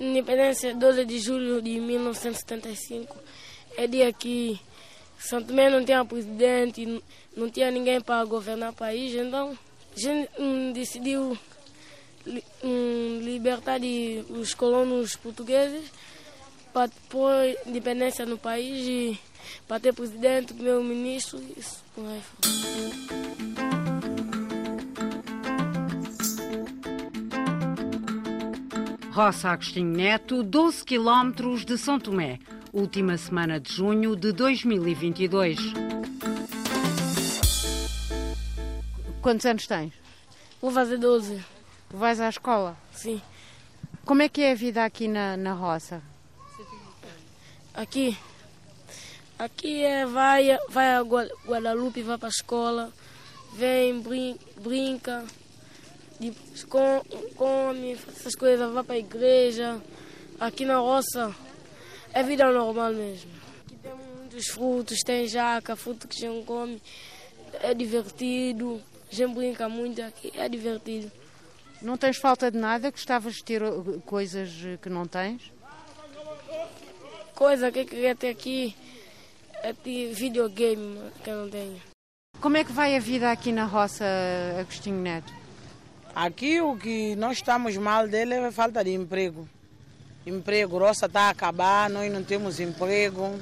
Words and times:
Independência 0.00 0.74
12 0.74 1.04
de 1.04 1.18
julho 1.18 1.62
de 1.62 1.78
1975 1.78 3.16
é 3.76 3.86
dia 3.86 4.12
que 4.12 4.60
São 5.18 5.42
Tomé 5.42 5.70
não 5.70 5.84
tinha 5.84 6.04
presidente, 6.04 7.02
não 7.36 7.48
tinha 7.48 7.70
ninguém 7.70 8.00
para 8.00 8.24
governar 8.24 8.70
o 8.70 8.74
país, 8.74 9.14
então 9.14 9.56
a 9.96 10.00
gente 10.00 10.30
hum, 10.38 10.72
decidiu 10.72 11.38
hum, 12.62 13.20
libertar 13.22 13.78
de, 13.78 14.24
os 14.30 14.54
colonos 14.54 15.16
portugueses 15.16 15.90
para 16.72 16.90
pôr 17.08 17.32
independência 17.66 18.24
no 18.24 18.38
país 18.38 18.86
e 18.86 19.20
para 19.68 19.78
ter 19.78 19.92
presidente, 19.92 20.54
primeiro-ministro, 20.54 21.42
isso. 21.56 21.82
Roça 29.12 29.50
Agostinho 29.50 29.94
Neto, 29.94 30.42
12 30.42 30.86
quilómetros 30.86 31.66
de 31.66 31.76
São 31.76 32.00
Tomé, 32.00 32.38
última 32.72 33.18
semana 33.18 33.60
de 33.60 33.70
junho 33.70 34.16
de 34.16 34.32
2022. 34.32 35.58
Quantos 39.20 39.44
anos 39.44 39.66
tens? 39.66 39.92
Vou 40.62 40.70
fazer 40.70 40.96
12. 40.96 41.44
Vais 41.90 42.20
à 42.20 42.30
escola? 42.30 42.74
Sim. 42.90 43.20
Como 44.06 44.22
é 44.22 44.30
que 44.30 44.40
é 44.40 44.52
a 44.52 44.54
vida 44.54 44.82
aqui 44.82 45.06
na, 45.08 45.36
na 45.36 45.52
roça? 45.52 46.02
Aqui? 47.74 48.16
Aqui 49.38 49.82
é 49.82 50.06
vai, 50.06 50.56
vai 50.70 50.94
a 50.94 51.02
Guadalupe, 51.02 52.00
vai 52.00 52.16
para 52.16 52.28
a 52.28 52.30
escola, 52.30 52.90
vem, 53.58 54.00
brin, 54.00 54.38
brinca, 54.58 55.22
come, 56.68 57.96
faz 57.96 58.18
essas 58.18 58.34
coisas, 58.34 58.72
vai 58.72 58.84
para 58.84 58.94
a 58.94 58.98
igreja. 58.98 59.80
Aqui 60.38 60.64
na 60.64 60.78
roça 60.78 61.34
é 62.12 62.22
vida 62.22 62.50
normal 62.50 62.92
mesmo. 62.92 63.30
Aqui 63.66 63.76
tem 63.76 63.92
muitos 63.94 64.46
frutos, 64.48 64.98
tem 65.04 65.26
jaca, 65.26 65.74
fruto 65.76 66.06
que 66.06 66.24
a 66.24 66.28
gente 66.28 66.44
come, 66.44 66.80
é 67.62 67.74
divertido, 67.74 68.80
a 69.10 69.14
gente 69.14 69.34
brinca 69.34 69.68
muito 69.68 70.02
aqui, 70.02 70.32
é 70.36 70.48
divertido. 70.48 71.10
Não 71.80 71.96
tens 71.96 72.16
falta 72.16 72.50
de 72.50 72.58
nada? 72.58 72.90
Gostavas 72.90 73.34
de 73.34 73.44
ter 73.44 73.62
coisas 74.06 74.50
que 74.80 74.88
não 74.88 75.06
tens? 75.06 75.52
Coisa 77.34 77.72
que 77.72 77.80
eu 77.80 77.86
queria 77.86 78.14
ter 78.14 78.28
aqui 78.28 78.76
é 79.62 79.72
ter 79.72 80.12
videogame 80.12 80.98
que 81.24 81.30
eu 81.30 81.42
não 81.42 81.50
tenho. 81.50 81.82
Como 82.40 82.56
é 82.56 82.64
que 82.64 82.72
vai 82.72 82.96
a 82.96 83.00
vida 83.00 83.30
aqui 83.30 83.52
na 83.52 83.64
roça, 83.64 84.04
Agostinho 84.60 85.00
Neto? 85.00 85.41
Aqui 86.14 86.60
o 86.60 86.76
que 86.76 87.16
nós 87.16 87.38
estamos 87.38 87.74
mal 87.78 88.06
dele 88.06 88.34
é 88.34 88.46
a 88.46 88.52
falta 88.52 88.84
de 88.84 88.92
emprego. 88.92 89.48
Emprego, 90.26 90.78
roça 90.78 91.06
está 91.06 91.22
a 91.22 91.30
acabar, 91.30 91.88
nós 91.88 92.12
não 92.12 92.22
temos 92.22 92.60
emprego. 92.60 93.40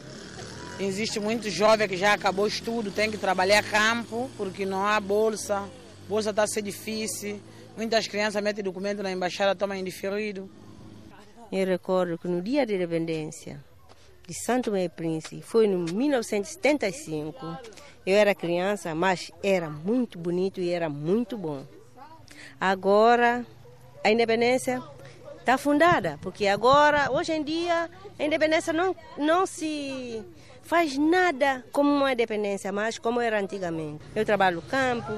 Existe 0.78 1.18
muito 1.18 1.50
jovem 1.50 1.88
que 1.88 1.96
já 1.96 2.12
acabou 2.12 2.46
estudo, 2.46 2.92
tem 2.92 3.10
que 3.10 3.18
trabalhar 3.18 3.64
campo, 3.64 4.30
porque 4.36 4.64
não 4.64 4.86
há 4.86 5.00
bolsa. 5.00 5.68
Bolsa 6.08 6.30
está 6.30 6.44
a 6.44 6.46
ser 6.46 6.62
difícil. 6.62 7.40
Muitas 7.76 8.06
crianças 8.06 8.40
metem 8.40 8.62
documento 8.62 9.02
na 9.02 9.10
embaixada, 9.10 9.56
tomam 9.56 9.76
indiferido. 9.76 10.48
Eu 11.50 11.66
recordo 11.66 12.16
que 12.18 12.28
no 12.28 12.40
dia 12.40 12.64
da 12.64 12.72
independência 12.72 13.58
de 14.28 14.32
Santo 14.32 14.70
Meio 14.70 14.88
Príncipe, 14.90 15.42
foi 15.42 15.66
em 15.66 15.76
1975. 15.76 17.58
Eu 18.06 18.16
era 18.16 18.32
criança, 18.32 18.94
mas 18.94 19.32
era 19.42 19.68
muito 19.68 20.20
bonito 20.20 20.60
e 20.60 20.70
era 20.70 20.88
muito 20.88 21.36
bom. 21.36 21.66
Agora, 22.60 23.44
a 24.04 24.10
independência 24.10 24.82
está 25.38 25.58
fundada, 25.58 26.18
porque 26.22 26.46
agora, 26.46 27.10
hoje 27.10 27.32
em 27.32 27.42
dia, 27.42 27.90
a 28.18 28.24
independência 28.24 28.72
não, 28.72 28.94
não 29.18 29.46
se 29.46 30.22
faz 30.62 30.96
nada 30.96 31.64
como 31.72 31.90
uma 31.90 32.12
independência, 32.12 32.70
mas 32.70 32.98
como 32.98 33.20
era 33.20 33.40
antigamente. 33.40 34.04
Eu 34.14 34.24
trabalho 34.24 34.56
no 34.56 34.62
campo 34.62 35.12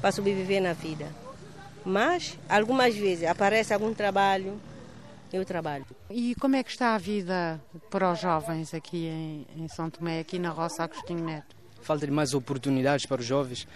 para 0.00 0.12
sobreviver 0.12 0.62
na 0.62 0.72
vida. 0.72 1.08
Mas, 1.84 2.38
algumas 2.48 2.94
vezes, 2.94 3.28
aparece 3.28 3.74
algum 3.74 3.92
trabalho, 3.92 4.60
eu 5.32 5.44
trabalho. 5.44 5.84
E 6.10 6.34
como 6.36 6.54
é 6.54 6.62
que 6.62 6.70
está 6.70 6.94
a 6.94 6.98
vida 6.98 7.60
para 7.90 8.12
os 8.12 8.20
jovens 8.20 8.72
aqui 8.74 9.06
em, 9.06 9.46
em 9.56 9.68
São 9.68 9.90
Tomé, 9.90 10.20
aqui 10.20 10.38
na 10.38 10.50
Roça 10.50 10.84
Agostinho 10.84 11.24
Neto? 11.24 11.56
Falta 11.80 12.06
de 12.06 12.12
mais 12.12 12.34
oportunidades 12.34 13.06
para 13.06 13.20
os 13.20 13.26
jovens 13.26 13.66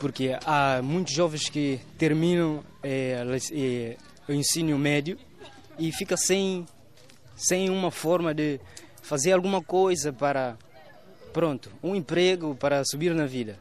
porque 0.00 0.36
há 0.44 0.80
muitos 0.82 1.14
jovens 1.14 1.48
que 1.48 1.80
terminam 1.98 2.62
é, 2.82 3.24
é, 3.52 3.96
o 4.28 4.32
ensino 4.32 4.78
médio 4.78 5.18
e 5.78 5.92
fica 5.92 6.16
sem, 6.16 6.66
sem 7.36 7.70
uma 7.70 7.90
forma 7.90 8.34
de 8.34 8.60
fazer 9.02 9.32
alguma 9.32 9.62
coisa 9.62 10.12
para, 10.12 10.56
pronto, 11.32 11.70
um 11.82 11.94
emprego 11.94 12.54
para 12.54 12.82
subir 12.84 13.14
na 13.14 13.26
vida. 13.26 13.58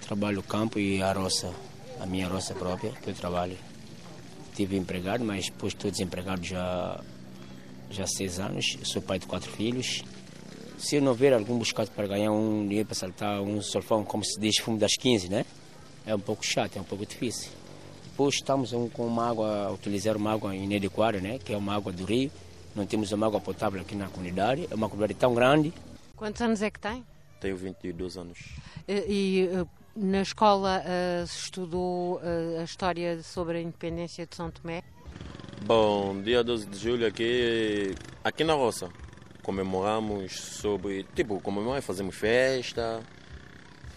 Trabalho 0.00 0.42
campo 0.42 0.78
e 0.78 1.02
a 1.02 1.12
roça, 1.12 1.52
a 2.00 2.06
minha 2.06 2.28
roça 2.28 2.54
própria, 2.54 2.92
que 2.92 3.10
eu 3.10 3.14
trabalho. 3.14 3.56
Tive 4.54 4.76
empregado, 4.76 5.22
mas 5.24 5.46
depois 5.46 5.74
estou 5.74 5.90
desempregado 5.90 6.42
já, 6.42 7.00
já 7.90 8.04
há 8.04 8.06
seis 8.06 8.38
anos. 8.38 8.78
Sou 8.84 9.02
pai 9.02 9.18
de 9.18 9.26
quatro 9.26 9.50
filhos. 9.50 10.02
Se 10.78 10.96
eu 10.96 11.02
não 11.02 11.12
ver 11.12 11.34
algum 11.34 11.58
buscado 11.58 11.90
para 11.90 12.06
ganhar 12.06 12.32
um 12.32 12.66
dinheiro 12.66 12.86
para 12.86 12.94
saltar 12.94 13.42
um 13.42 13.60
solfão, 13.60 14.02
como 14.02 14.24
se 14.24 14.40
diz, 14.40 14.56
fumo 14.58 14.78
das 14.78 14.92
15, 14.92 15.28
né? 15.28 15.44
É 16.06 16.14
um 16.14 16.20
pouco 16.20 16.44
chato, 16.44 16.76
é 16.76 16.80
um 16.80 16.84
pouco 16.84 17.04
difícil. 17.04 17.50
Depois 18.04 18.36
estamos 18.36 18.70
com 18.92 19.06
uma 19.06 19.28
água, 19.28 19.66
a 19.66 19.72
utilizar 19.72 20.16
uma 20.16 20.32
água 20.32 20.54
inadequada, 20.54 21.20
né, 21.20 21.38
que 21.38 21.52
é 21.52 21.56
uma 21.56 21.74
água 21.74 21.92
do 21.92 22.04
rio. 22.04 22.30
Não 22.74 22.86
temos 22.86 23.10
uma 23.12 23.26
água 23.26 23.40
potável 23.40 23.80
aqui 23.80 23.94
na 23.94 24.08
comunidade, 24.08 24.66
é 24.70 24.74
uma 24.74 24.88
comunidade 24.88 25.18
tão 25.18 25.34
grande. 25.34 25.72
Quantos 26.14 26.40
anos 26.40 26.62
é 26.62 26.70
que 26.70 26.78
tem? 26.78 27.04
Tenho 27.40 27.56
22 27.56 28.16
anos. 28.16 28.38
E, 28.88 28.92
e 29.08 29.48
eh, 29.52 29.66
na 29.94 30.22
escola 30.22 30.82
uh, 30.82 31.24
estudou 31.24 32.16
uh, 32.16 32.60
a 32.60 32.64
história 32.64 33.22
sobre 33.22 33.58
a 33.58 33.60
independência 33.60 34.26
de 34.26 34.34
São 34.34 34.50
Tomé? 34.50 34.82
Bom, 35.66 36.22
dia 36.22 36.44
12 36.44 36.66
de 36.66 36.78
julho 36.78 37.06
aqui, 37.06 37.94
aqui 38.22 38.44
na 38.44 38.54
roça 38.54 38.88
comemoramos 39.46 40.32
sobre, 40.32 41.04
tipo, 41.14 41.40
comemoramos, 41.40 41.84
fazemos 41.84 42.16
festa, 42.16 43.00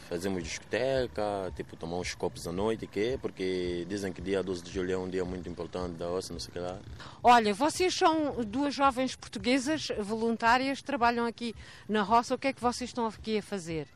fazemos 0.09 0.43
discoteca, 0.43 1.53
tipo, 1.55 1.77
tomar 1.77 1.97
uns 1.97 2.15
copos 2.15 2.47
à 2.47 2.51
noite, 2.51 2.87
que 2.87 3.17
porque 3.21 3.85
dizem 3.87 4.11
que 4.11 4.19
dia 4.21 4.41
12 4.41 4.63
de 4.63 4.71
julho 4.71 4.91
é 4.91 4.97
um 4.97 5.07
dia 5.07 5.23
muito 5.23 5.47
importante 5.47 5.93
da 5.93 6.07
roça, 6.07 6.33
não 6.33 6.39
sei 6.39 6.49
o 6.49 6.51
que 6.53 6.59
lá. 6.59 6.79
Olha, 7.23 7.53
vocês 7.53 7.93
são 7.93 8.43
duas 8.43 8.73
jovens 8.73 9.15
portuguesas 9.15 9.89
voluntárias, 9.99 10.81
trabalham 10.81 11.25
aqui 11.25 11.55
na 11.87 12.01
roça, 12.01 12.33
o 12.33 12.37
que 12.39 12.47
é 12.47 12.53
que 12.53 12.59
vocês 12.59 12.89
estão 12.89 13.05
aqui 13.05 13.37
a 13.37 13.43
fazer? 13.43 13.87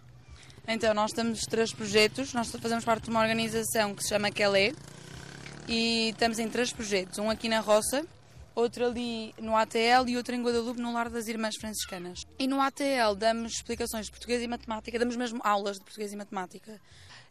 Então, 0.67 0.93
nós 0.93 1.11
temos 1.11 1.41
três 1.41 1.73
projetos, 1.73 2.31
nós 2.31 2.49
fazemos 2.51 2.85
parte 2.85 3.05
de 3.05 3.09
uma 3.09 3.19
organização 3.19 3.95
que 3.95 4.03
se 4.03 4.09
chama 4.09 4.31
Kelé 4.31 4.73
e 5.67 6.09
estamos 6.09 6.37
em 6.37 6.47
três 6.47 6.71
projetos, 6.71 7.17
um 7.17 7.29
aqui 7.29 7.49
na 7.49 7.59
roça, 7.59 8.05
outro 8.55 8.85
ali 8.85 9.33
no 9.39 9.55
ATL 9.55 10.07
e 10.07 10.17
outro 10.17 10.35
em 10.35 10.43
Guadalupe, 10.43 10.79
no 10.79 10.93
Lar 10.93 11.09
das 11.09 11.27
Irmãs 11.27 11.55
Franciscanas. 11.59 12.25
E 12.37 12.47
no 12.47 12.61
ATL 12.61 13.15
damos 13.17 13.53
explicações 13.53 14.05
de 14.05 14.11
português 14.11 14.41
e 14.41 14.47
matemática, 14.47 14.99
damos 14.99 15.15
mesmo 15.15 15.41
aulas 15.43 15.77
de 15.77 15.83
português 15.83 16.13
e 16.13 16.15
matemática. 16.15 16.79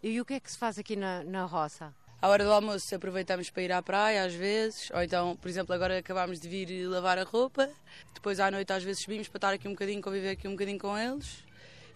E 0.02 0.20
o 0.20 0.24
que 0.24 0.34
é 0.34 0.40
que 0.40 0.50
se 0.50 0.58
faz 0.58 0.78
aqui 0.78 0.96
na, 0.96 1.22
na 1.24 1.44
roça? 1.44 1.94
À 2.20 2.28
hora 2.28 2.44
do 2.44 2.52
almoço 2.52 2.94
aproveitamos 2.94 3.50
para 3.50 3.62
ir 3.62 3.72
à 3.72 3.82
praia 3.82 4.24
às 4.24 4.32
vezes, 4.32 4.90
ou 4.92 5.02
então, 5.02 5.36
por 5.36 5.48
exemplo, 5.48 5.74
agora 5.74 5.98
acabámos 5.98 6.40
de 6.40 6.48
vir 6.48 6.86
lavar 6.86 7.18
a 7.18 7.24
roupa, 7.24 7.68
depois 8.14 8.38
à 8.38 8.50
noite 8.50 8.72
às 8.72 8.84
vezes 8.84 9.02
subimos 9.02 9.26
para 9.28 9.38
estar 9.38 9.52
aqui 9.52 9.66
um 9.66 9.72
bocadinho, 9.72 10.00
conviver 10.00 10.30
aqui 10.30 10.46
um 10.46 10.52
bocadinho 10.52 10.78
com 10.78 10.96
eles. 10.96 11.44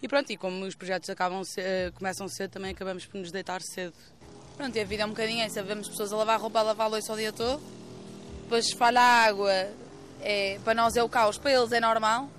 E 0.01 0.07
pronto, 0.07 0.29
e 0.31 0.37
como 0.37 0.65
os 0.65 0.75
projetos 0.75 1.09
acabam 1.09 1.41
eh, 1.57 1.91
começam 1.95 2.27
cedo, 2.27 2.51
também 2.51 2.71
acabamos 2.71 3.05
por 3.05 3.17
nos 3.17 3.31
deitar 3.31 3.61
cedo. 3.61 3.95
Pronto, 4.55 4.75
e 4.75 4.81
a 4.81 4.83
vida 4.83 5.03
é 5.03 5.05
um 5.05 5.09
bocadinho 5.09 5.41
essa, 5.43 5.63
vemos 5.63 5.87
pessoas 5.87 6.11
a 6.11 6.17
lavar 6.17 6.39
roupa, 6.39 6.59
a 6.59 6.63
lavar 6.63 6.87
a 6.87 6.89
louça 6.89 7.13
o 7.13 7.15
dia 7.15 7.31
todo, 7.31 7.61
depois 8.47 8.65
espalha 8.65 9.01
a 9.01 9.25
água, 9.25 9.51
é, 10.21 10.57
para 10.63 10.73
nós 10.73 10.95
é 10.95 11.03
o 11.03 11.09
caos, 11.09 11.37
para 11.37 11.51
eles 11.51 11.69
é 11.73 11.81
normal. 11.81 12.29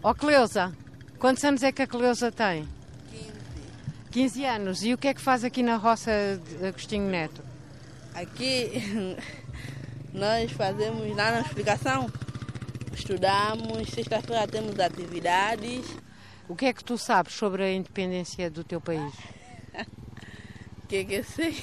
Ó 0.00 0.10
oh, 0.10 0.14
Cleusa, 0.14 0.72
quantos 1.18 1.42
anos 1.42 1.64
é 1.64 1.72
que 1.72 1.82
a 1.82 1.86
Cleusa 1.86 2.30
tem? 2.30 2.68
15. 3.10 3.32
15 4.12 4.44
anos. 4.44 4.82
E 4.84 4.94
o 4.94 4.98
que 4.98 5.08
é 5.08 5.14
que 5.14 5.20
faz 5.20 5.42
aqui 5.42 5.64
na 5.64 5.74
roça 5.74 6.12
de 6.60 6.64
Agostinho 6.64 7.10
Neto? 7.10 7.42
Aqui 8.14 9.16
nós 10.14 10.52
fazemos 10.52 11.08
lá 11.16 11.32
na 11.32 11.40
explicação, 11.40 12.08
estudamos, 12.94 13.90
sexta-feira 13.90 14.46
temos 14.46 14.78
atividades. 14.78 15.84
O 16.48 16.54
que 16.54 16.66
é 16.66 16.72
que 16.72 16.84
tu 16.84 16.96
sabes 16.96 17.34
sobre 17.34 17.64
a 17.64 17.72
independência 17.72 18.48
do 18.48 18.62
teu 18.62 18.80
país? 18.80 19.12
O 20.78 20.88
que 20.88 20.96
é 20.96 21.04
que 21.04 21.14
eu 21.16 21.24
sei? 21.24 21.62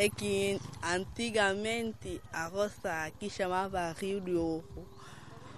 É 0.00 0.08
que 0.08 0.58
antigamente 0.82 2.20
a 2.32 2.46
roça 2.46 3.04
aqui 3.04 3.28
chamava 3.28 3.92
Rio 3.92 4.18
de 4.20 4.34
Ouro, 4.34 4.64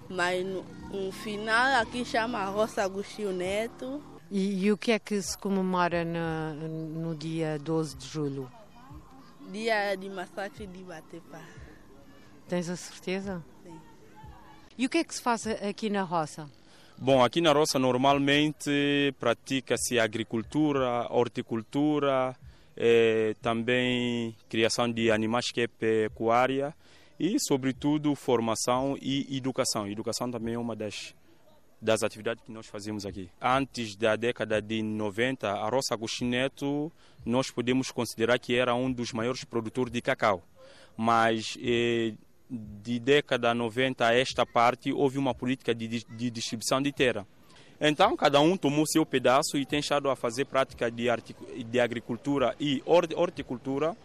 mas 0.08 0.44
no, 0.44 0.64
no 0.90 1.12
final 1.12 1.80
aqui 1.80 2.04
chama 2.04 2.44
Roça 2.46 2.82
Agostinho 2.82 3.32
Neto. 3.32 4.02
E, 4.30 4.64
e, 4.64 4.72
o 4.72 4.76
que 4.76 4.90
é 4.90 4.98
que 4.98 5.20
se 5.22 5.38
comemora 5.38 6.04
no, 6.04 6.68
no 6.88 7.14
dia 7.14 7.56
12 7.58 7.96
de 7.96 8.08
julho? 8.08 8.50
dia 9.52 9.94
de 9.94 10.08
massacre 10.08 10.66
de 10.66 10.82
Batepa. 10.82 11.40
Tens 12.48 12.68
a 12.68 12.74
certeza? 12.74 13.44
Sim. 13.62 13.78
E 14.76 14.86
o 14.86 14.88
que 14.88 14.98
é 14.98 15.04
que 15.04 15.14
se 15.14 15.22
faz 15.22 15.46
aqui 15.46 15.88
na 15.90 16.02
roça? 16.02 16.48
Bom, 16.98 17.22
aqui 17.22 17.40
na 17.40 17.52
roça 17.52 17.78
normalmente 17.78 19.14
pratica-se 19.20 20.00
agricultura, 20.00 21.06
horticultura, 21.10 22.34
eh, 22.84 23.36
também 23.40 24.34
criação 24.48 24.90
de 24.90 25.08
animais 25.08 25.52
que 25.52 25.60
é 25.60 25.68
pecuária 25.68 26.74
e, 27.16 27.38
sobretudo, 27.38 28.12
formação 28.16 28.98
e 29.00 29.36
educação. 29.36 29.86
Educação 29.86 30.28
também 30.28 30.54
é 30.54 30.58
uma 30.58 30.74
das, 30.74 31.14
das 31.80 32.02
atividades 32.02 32.42
que 32.44 32.50
nós 32.50 32.66
fazemos 32.66 33.06
aqui. 33.06 33.30
Antes 33.40 33.94
da 33.94 34.16
década 34.16 34.60
de 34.60 34.82
90, 34.82 35.48
a 35.48 35.68
Roça 35.68 35.94
Agostinho 35.94 36.90
nós 37.24 37.52
podemos 37.52 37.92
considerar 37.92 38.36
que 38.40 38.56
era 38.56 38.74
um 38.74 38.90
dos 38.90 39.12
maiores 39.12 39.44
produtores 39.44 39.92
de 39.92 40.02
cacau. 40.02 40.42
Mas 40.96 41.56
eh, 41.62 42.14
de 42.50 42.98
década 42.98 43.54
90 43.54 44.04
a 44.04 44.12
esta 44.12 44.44
parte, 44.44 44.92
houve 44.92 45.18
uma 45.18 45.32
política 45.32 45.72
de, 45.72 45.86
de 45.86 46.30
distribuição 46.32 46.82
de 46.82 46.90
terra. 46.90 47.24
Então, 47.84 48.16
cada 48.16 48.40
um 48.40 48.56
tomou 48.56 48.86
seu 48.86 49.04
pedaço 49.04 49.58
e 49.58 49.66
tem 49.66 49.80
estado 49.80 50.08
a 50.08 50.14
fazer 50.14 50.44
prática 50.44 50.88
de, 50.88 51.08
de 51.68 51.80
agricultura 51.80 52.54
e 52.60 52.80
horticultura. 52.86 53.96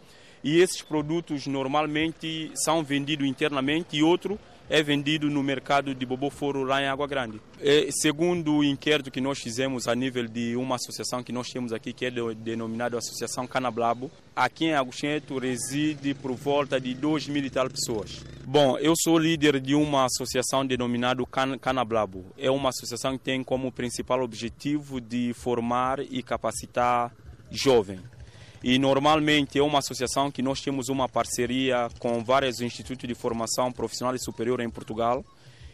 E 0.44 0.60
esses 0.60 0.82
produtos 0.82 1.46
normalmente 1.46 2.52
são 2.56 2.84
vendidos 2.84 3.28
internamente 3.28 3.96
e 3.96 4.02
outro 4.02 4.40
é 4.70 4.84
vendido 4.84 5.30
no 5.30 5.42
mercado 5.42 5.94
de 5.96 6.06
Boboforo 6.06 6.64
lá 6.64 6.82
em 6.82 6.88
Água 6.88 7.08
Grande. 7.08 7.42
E, 7.62 7.90
segundo 7.92 8.58
o 8.58 8.64
inquérito 8.64 9.12
que 9.12 9.22
nós 9.22 9.40
fizemos 9.40 9.88
a 9.88 9.96
nível 9.96 10.28
de 10.28 10.56
uma 10.56 10.76
associação 10.76 11.24
que 11.24 11.32
nós 11.32 11.50
temos 11.50 11.72
aqui, 11.72 11.94
que 11.94 12.06
é 12.06 12.12
denominada 12.36 12.98
Associação 12.98 13.48
Canablabo, 13.48 14.12
aqui 14.36 14.66
em 14.66 14.74
Agostinho 14.74 15.22
reside 15.40 16.14
por 16.14 16.34
volta 16.34 16.80
de 16.80 16.94
2 16.94 17.28
mil 17.28 17.44
e 17.44 17.50
tal 17.50 17.70
pessoas. 17.70 18.24
Bom, 18.46 18.78
eu 18.78 18.94
sou 18.96 19.18
líder 19.18 19.60
de 19.60 19.76
uma 19.76 20.06
associação 20.06 20.66
denominada 20.66 21.26
Can 21.26 21.58
Canablabo. 21.58 22.26
É 22.38 22.50
uma 22.50 22.70
associação 22.70 23.18
que 23.18 23.24
tem 23.24 23.44
como 23.44 23.72
principal 23.72 24.22
objetivo 24.22 25.00
de 25.00 25.34
formar 25.34 26.00
e 26.00 26.22
capacitar 26.24 27.14
jovens 27.52 28.17
e 28.64 28.80
normalmente 28.80 29.60
é 29.60 29.64
uma 29.64 29.80
associação 29.80 30.32
que 30.32 30.42
nós 30.42 30.62
temos 30.62 30.90
uma 30.90 31.08
parceria 31.08 31.90
com 32.00 32.24
vários 32.24 32.60
institutos 32.62 33.08
de 33.08 33.14
formação 33.14 33.72
profissional 33.72 34.16
e 34.16 34.20
superior 34.20 34.60
em 34.60 34.70
Portugal 34.70 35.24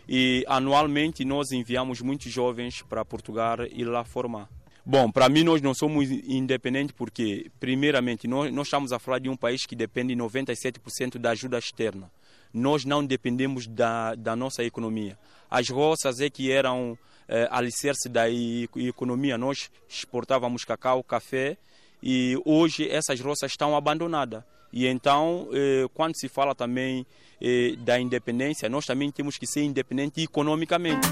e 0.08 0.44
anualmente 0.48 1.24
nós 1.24 1.52
enviamos 1.52 2.02
muitos 2.02 2.32
jovens 2.32 2.82
para 2.82 3.06
Portugal 3.06 3.58
e 3.72 3.84
lá 3.84 4.04
formar. 4.04 4.50
Bom, 4.86 5.10
para 5.10 5.30
mim 5.30 5.44
nós 5.44 5.62
não 5.62 5.74
somos 5.74 6.12
independentes 6.12 6.94
porque, 6.98 7.50
primeiramente, 7.58 8.28
nós, 8.28 8.52
nós 8.52 8.68
estamos 8.68 8.92
a 8.92 9.00
falar 9.00 9.20
de 9.20 9.30
um 9.30 9.38
país 9.38 9.66
que 9.66 9.78
depende 9.78 10.14
97% 10.14 11.18
da 11.18 11.30
ajuda 11.32 11.58
externa. 11.58 12.12
Nós 12.54 12.84
não 12.84 13.04
dependemos 13.04 13.66
da, 13.66 14.14
da 14.14 14.36
nossa 14.36 14.62
economia. 14.62 15.18
As 15.50 15.70
roças 15.70 16.20
é 16.20 16.30
que 16.30 16.52
eram 16.52 16.98
é, 17.30 17.48
alicerce 17.50 18.10
da 18.10 18.26
economia. 18.30 19.38
Nós 19.38 19.72
exportávamos 19.88 20.66
cacau, 20.66 21.02
café 21.02 21.58
e 22.06 22.38
hoje 22.44 22.90
essas 22.90 23.22
roças 23.22 23.52
estão 23.52 23.78
abandonadas. 23.78 24.44
E 24.74 24.86
então, 24.88 25.48
eh, 25.54 25.88
quando 25.94 26.20
se 26.20 26.28
fala 26.28 26.54
também 26.54 27.06
eh, 27.40 27.76
da 27.78 27.98
independência, 27.98 28.68
nós 28.68 28.86
também 28.86 29.10
temos 29.10 29.38
que 29.38 29.48
ser 29.48 29.64
independentes 29.64 30.22
economicamente. 30.22 31.08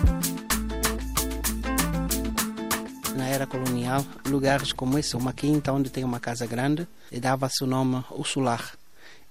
Na 3.16 3.28
era 3.28 3.48
colonial, 3.48 4.04
lugares 4.26 4.74
como 4.74 4.98
esse, 4.98 5.16
uma 5.16 5.32
quinta 5.32 5.72
onde 5.72 5.90
tem 5.90 6.04
uma 6.04 6.20
casa 6.20 6.46
grande, 6.46 6.86
dava-se 7.22 7.64
o 7.64 7.68
nome 7.68 8.04
o 8.12 8.26
solar. 8.26 8.74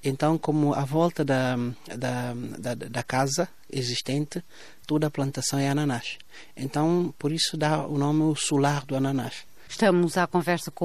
Então, 0.03 0.39
como 0.39 0.73
à 0.73 0.85
volta 0.85 1.23
da, 1.23 1.57
da, 1.95 2.33
da, 2.59 2.75
da, 2.75 3.03
casa 3.03 3.47
existente, 3.71 4.43
toda 4.87 5.09
a 5.09 5.11
plantação 5.11 5.59
é 5.59 5.69
ananás. 5.69 6.17
Então, 6.57 7.13
por 7.19 7.31
isso 7.33 7.55
dá 7.55 7.87
o 7.87 7.99
nome 7.99 8.23
o 8.23 8.35
solar 8.35 8.87
do 8.87 8.97
ananás. 8.97 9.50
Estamos 9.71 10.19
à 10.19 10.27
conversa 10.27 10.69
com 10.69 10.85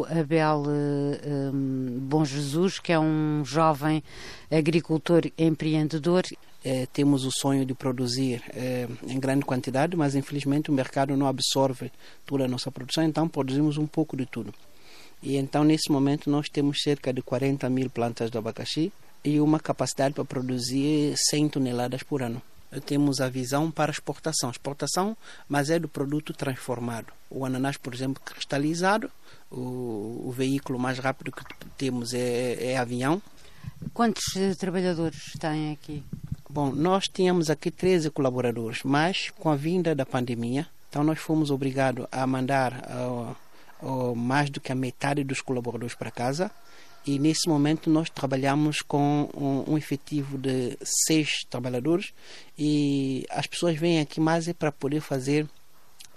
o 0.00 0.06
Abel 0.10 0.64
um, 0.66 2.00
Bom 2.00 2.24
Jesus, 2.24 2.80
que 2.80 2.92
é 2.92 2.98
um 2.98 3.44
jovem 3.44 4.02
agricultor 4.50 5.22
empreendedor. 5.38 6.24
É, 6.64 6.84
temos 6.86 7.24
o 7.24 7.30
sonho 7.30 7.64
de 7.64 7.74
produzir 7.74 8.42
é, 8.48 8.88
em 9.06 9.20
grande 9.20 9.44
quantidade, 9.44 9.96
mas 9.96 10.16
infelizmente 10.16 10.68
o 10.68 10.74
mercado 10.74 11.16
não 11.16 11.28
absorve 11.28 11.92
toda 12.26 12.44
a 12.44 12.48
nossa 12.48 12.72
produção, 12.72 13.04
então 13.04 13.28
produzimos 13.28 13.78
um 13.78 13.86
pouco 13.86 14.16
de 14.16 14.26
tudo. 14.26 14.52
E 15.22 15.36
então, 15.36 15.62
nesse 15.62 15.90
momento, 15.92 16.28
nós 16.28 16.48
temos 16.48 16.82
cerca 16.82 17.12
de 17.12 17.22
40 17.22 17.70
mil 17.70 17.88
plantas 17.88 18.32
de 18.32 18.36
abacaxi 18.36 18.92
e 19.22 19.38
uma 19.38 19.60
capacidade 19.60 20.12
para 20.12 20.24
produzir 20.24 21.14
100 21.30 21.50
toneladas 21.50 22.02
por 22.02 22.20
ano 22.20 22.42
temos 22.80 23.20
a 23.20 23.28
visão 23.28 23.70
para 23.70 23.90
exportação. 23.90 24.50
Exportação, 24.50 25.16
mas 25.48 25.70
é 25.70 25.78
do 25.78 25.88
produto 25.88 26.32
transformado. 26.32 27.12
O 27.30 27.44
ananás, 27.44 27.76
por 27.76 27.94
exemplo, 27.94 28.22
cristalizado, 28.24 29.10
o, 29.50 30.24
o 30.26 30.32
veículo 30.32 30.78
mais 30.78 30.98
rápido 30.98 31.32
que 31.32 31.44
temos 31.76 32.14
é, 32.14 32.72
é 32.72 32.78
avião. 32.78 33.20
Quantos 33.92 34.36
eh, 34.36 34.54
trabalhadores 34.54 35.32
têm 35.38 35.72
aqui? 35.72 36.02
Bom, 36.48 36.70
nós 36.72 37.08
tínhamos 37.08 37.50
aqui 37.50 37.70
13 37.70 38.10
colaboradores, 38.10 38.82
mas 38.84 39.30
com 39.30 39.50
a 39.50 39.56
vinda 39.56 39.94
da 39.94 40.06
pandemia, 40.06 40.66
então 40.88 41.02
nós 41.02 41.18
fomos 41.18 41.50
obrigados 41.50 42.06
a 42.12 42.26
mandar 42.26 42.72
uh, 42.88 43.36
uh, 43.84 44.14
mais 44.14 44.50
do 44.50 44.60
que 44.60 44.70
a 44.70 44.74
metade 44.74 45.24
dos 45.24 45.40
colaboradores 45.40 45.94
para 45.94 46.10
casa 46.10 46.50
e 47.06 47.18
nesse 47.18 47.48
momento 47.48 47.90
nós 47.90 48.08
trabalhamos 48.08 48.80
com 48.80 49.28
um, 49.34 49.72
um, 49.72 49.78
efetivo 49.78 50.38
de 50.38 50.76
seis 51.06 51.44
trabalhadores 51.50 52.12
e 52.58 53.26
as 53.30 53.46
pessoas 53.46 53.78
vêm 53.78 54.00
aqui 54.00 54.20
mais 54.20 54.48
é 54.48 54.54
para 54.54 54.72
poder 54.72 55.00
fazer 55.00 55.46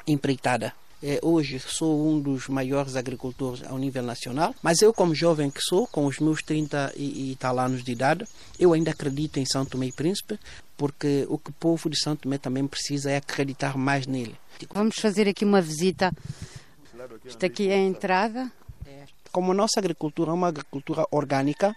empreitada. 0.07 0.73
É, 1.03 1.19
hoje 1.21 1.59
sou 1.59 2.09
um 2.09 2.19
dos 2.19 2.47
maiores 2.47 2.95
agricultores 2.95 3.63
ao 3.63 3.77
nível 3.77 4.01
nacional, 4.01 4.55
mas 4.63 4.81
eu 4.81 4.91
como 4.91 5.13
jovem 5.13 5.51
que 5.51 5.61
sou, 5.61 5.85
com 5.87 6.07
os 6.07 6.17
meus 6.17 6.41
30 6.41 6.93
e, 6.95 7.31
e 7.31 7.35
tal 7.35 7.59
anos 7.59 7.83
de 7.83 7.91
idade, 7.91 8.25
eu 8.57 8.73
ainda 8.73 8.91
acredito 8.91 9.37
em 9.37 9.45
São 9.45 9.63
Tomé 9.63 9.87
e 9.87 9.91
Príncipe, 9.91 10.39
porque 10.75 11.27
o 11.29 11.37
que 11.37 11.51
o 11.51 11.53
povo 11.53 11.87
de 11.87 11.99
São 11.99 12.15
Tomé 12.15 12.39
também 12.39 12.65
precisa 12.65 13.11
é 13.11 13.17
acreditar 13.17 13.77
mais 13.77 14.07
nele. 14.07 14.35
Vamos 14.73 14.97
fazer 14.97 15.27
aqui 15.27 15.45
uma 15.45 15.61
visita. 15.61 16.11
Isto 17.25 17.45
aqui 17.45 17.69
é 17.69 17.75
a 17.75 17.83
entrada 17.83 18.51
como 19.37 19.53
nossa 19.53 19.79
agricultura 19.79 20.31
é 20.31 20.33
uma 20.33 20.47
agricultura 20.47 21.05
orgânica, 21.11 21.75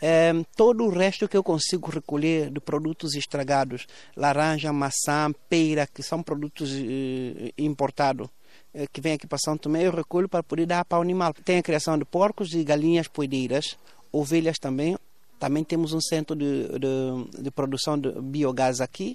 é, 0.00 0.32
todo 0.56 0.84
o 0.84 0.88
resto 0.88 1.28
que 1.28 1.36
eu 1.36 1.44
consigo 1.44 1.90
recolher 1.90 2.50
de 2.50 2.60
produtos 2.60 3.14
estragados, 3.14 3.86
laranja, 4.16 4.72
maçã, 4.72 5.30
peira, 5.46 5.86
que 5.86 6.02
são 6.02 6.22
produtos 6.22 6.70
eh, 6.72 7.52
importados, 7.58 8.26
eh, 8.72 8.86
que 8.90 9.02
vem 9.02 9.12
aqui 9.12 9.26
para 9.26 9.36
São 9.36 9.54
Tomé, 9.54 9.86
eu 9.86 9.92
recolho 9.92 10.30
para 10.30 10.42
poder 10.42 10.64
dar 10.64 10.82
para 10.86 10.98
o 10.98 11.02
animal. 11.02 11.34
Tem 11.34 11.58
a 11.58 11.62
criação 11.62 11.98
de 11.98 12.06
porcos 12.06 12.54
e 12.54 12.64
galinhas 12.64 13.06
poedeiras, 13.06 13.76
ovelhas 14.10 14.56
também. 14.58 14.96
Também 15.38 15.62
temos 15.62 15.92
um 15.92 16.00
centro 16.00 16.34
de, 16.34 16.68
de, 16.78 17.42
de 17.42 17.50
produção 17.50 17.98
de 17.98 18.12
biogás 18.18 18.80
aqui, 18.80 19.14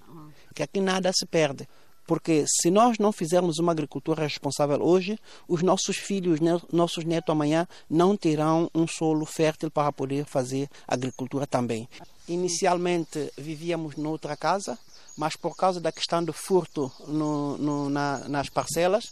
que 0.54 0.62
aqui 0.62 0.80
nada 0.80 1.12
se 1.12 1.26
perde. 1.26 1.68
Porque 2.10 2.44
se 2.48 2.72
nós 2.72 2.98
não 2.98 3.12
fizermos 3.12 3.60
uma 3.60 3.72
agricultura 3.72 4.24
responsável 4.24 4.82
hoje, 4.82 5.20
os 5.48 5.62
nossos 5.62 5.96
filhos, 5.96 6.40
nossos 6.74 7.06
netos 7.06 7.32
amanhã 7.32 7.68
não 7.88 8.18
terão 8.18 8.68
um 8.74 8.88
solo 8.88 9.28
fértil 9.28 9.70
para 9.70 9.92
poder 9.92 10.26
fazer 10.26 10.68
agricultura 10.88 11.46
também. 11.46 11.88
Inicialmente 12.28 13.32
vivíamos 13.38 13.96
noutra 13.96 14.36
casa, 14.36 14.76
mas 15.16 15.36
por 15.36 15.56
causa 15.56 15.80
da 15.80 15.92
questão 15.92 16.24
do 16.24 16.34
furto 16.34 16.92
no, 17.08 17.60
no, 17.60 17.90
na, 17.92 18.28
nas 18.28 18.50
parcelas, 18.50 19.06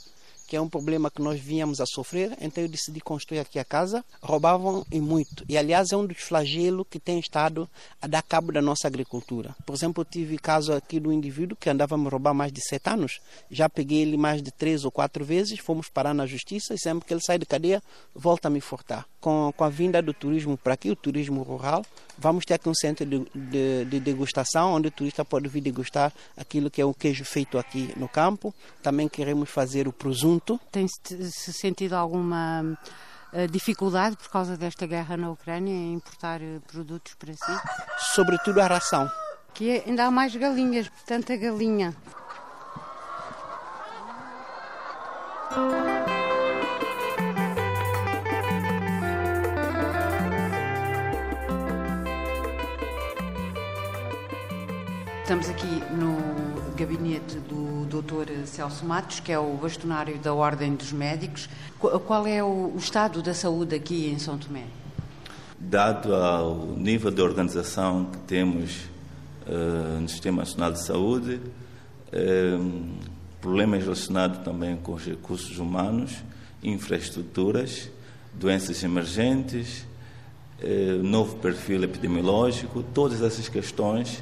que 0.48 0.56
é 0.56 0.62
um 0.62 0.70
problema 0.70 1.12
que 1.12 1.22
nós 1.22 1.40
vínhamos 1.40 1.82
a 1.82 1.86
sofrer, 1.86 2.36
então 2.40 2.64
eu 2.64 2.70
decidi 2.70 3.02
construir 3.02 3.40
aqui 3.40 3.60
a 3.60 3.66
casa. 3.66 4.04
Roubavam 4.22 4.86
e 4.92 5.02
muito. 5.02 5.44
E, 5.50 5.58
aliás, 5.58 5.92
é 5.92 5.98
um 5.98 6.06
dos 6.06 6.20
flagelos 6.20 6.88
que 6.90 7.00
tem 7.00 7.20
estado 7.20 7.70
a 8.02 8.08
dar 8.08 8.22
cabo 8.22 8.52
da 8.52 8.62
nossa 8.62 8.88
agricultura. 8.88 9.56
Por 9.66 9.76
exemplo, 9.76 10.02
eu 10.02 10.06
tive 10.06 10.38
caso 10.38 10.72
aqui 10.74 11.00
do 11.00 11.12
indivíduo 11.12 11.58
que 11.60 11.70
andava 11.70 11.96
a 11.96 11.98
me 11.98 12.08
roubar 12.08 12.34
mais 12.34 12.52
de 12.52 12.62
sete 12.62 12.90
anos. 12.90 13.20
Já 13.52 13.68
peguei 13.68 14.02
ele 14.02 14.16
mais 14.16 14.42
de 14.42 14.52
três 14.52 14.86
ou 14.86 14.92
quatro 14.92 15.26
vezes, 15.26 15.60
fomos 15.60 15.90
parar 15.90 16.14
na 16.14 16.26
justiça 16.26 16.74
e 16.74 16.80
sempre 16.80 17.06
que 17.06 17.14
ele 17.14 17.22
sai 17.22 17.38
de 17.38 17.46
cadeia, 17.46 17.84
volta 18.16 18.48
a 18.48 18.52
me 18.52 18.62
furtar. 18.62 19.06
Com, 19.20 19.52
com 19.56 19.64
a 19.64 19.70
vinda 19.70 20.02
do 20.02 20.14
turismo 20.14 20.56
para 20.56 20.76
aqui, 20.76 20.90
o 20.90 20.96
turismo 20.96 21.44
rural, 21.44 21.86
vamos 22.18 22.46
ter 22.46 22.54
aqui 22.54 22.70
um 22.70 22.74
centro 22.74 23.06
de, 23.06 23.26
de, 23.36 23.86
de 23.86 24.00
degustação, 24.00 24.74
onde 24.74 24.88
o 24.88 24.92
turista 24.92 25.26
pode 25.26 25.50
vir 25.50 25.60
degustar 25.60 26.14
aquilo 26.38 26.70
que 26.70 26.82
é 26.82 26.86
o 26.86 26.94
queijo 26.94 27.26
feito 27.26 27.58
aqui 27.58 27.94
no 27.98 28.08
campo. 28.08 28.54
Também 28.82 29.10
queremos 29.10 29.50
fazer 29.50 29.88
o 29.88 29.92
presunto 29.92 30.37
tem-se 30.72 31.54
sentido 31.54 31.94
alguma 31.94 32.78
eh, 33.34 33.48
dificuldade 33.48 34.16
por 34.16 34.30
causa 34.30 34.56
desta 34.56 34.88
guerra 34.88 35.18
na 35.18 35.30
Ucrânia 35.30 35.74
em 35.74 35.94
importar 35.94 36.42
eh, 36.42 36.60
produtos 36.66 37.14
para 37.16 37.34
si? 37.34 37.60
Sobretudo 38.16 38.62
a 38.62 38.68
ração. 38.68 39.10
Que 39.54 39.72
é, 39.72 39.84
ainda 39.86 40.06
há 40.06 40.12
mais 40.12 40.36
galinhas, 40.36 40.88
portanto 40.88 41.34
a 41.34 41.36
galinha. 41.36 41.96
Estamos 55.28 55.50
aqui 55.50 55.84
no 55.92 56.16
gabinete 56.78 57.38
do 57.40 57.77
Dr. 58.02 58.46
Celso 58.46 58.86
Matos, 58.86 59.20
que 59.20 59.32
é 59.32 59.40
o 59.40 59.54
bastonário 59.54 60.18
da 60.20 60.34
Ordem 60.34 60.76
dos 60.76 60.92
Médicos. 60.92 61.50
Qual 61.80 62.28
é 62.28 62.44
o 62.44 62.74
estado 62.78 63.22
da 63.22 63.34
saúde 63.34 63.76
aqui 63.76 64.08
em 64.08 64.20
São 64.20 64.38
Tomé? 64.38 64.66
Dado 65.60 66.14
ao 66.14 66.56
nível 66.78 67.10
de 67.10 67.22
organização 67.22 68.06
que 68.06 68.18
temos 68.20 68.84
uh, 69.48 70.00
no 70.00 70.08
Sistema 70.08 70.44
Nacional 70.44 70.72
de 70.72 70.84
Saúde, 70.84 71.42
uh, 72.14 72.90
problemas 73.42 73.84
relacionados 73.84 74.40
também 74.40 74.76
com 74.78 74.94
os 74.94 75.06
recursos 75.06 75.58
humanos, 75.58 76.16
infraestruturas, 76.62 77.90
doenças 78.34 78.84
emergentes, 78.84 79.86
uh, 80.62 81.04
novo 81.04 81.36
perfil 81.38 81.84
epidemiológico, 81.84 82.84
todas 82.94 83.22
essas 83.22 83.50
questões 83.50 84.22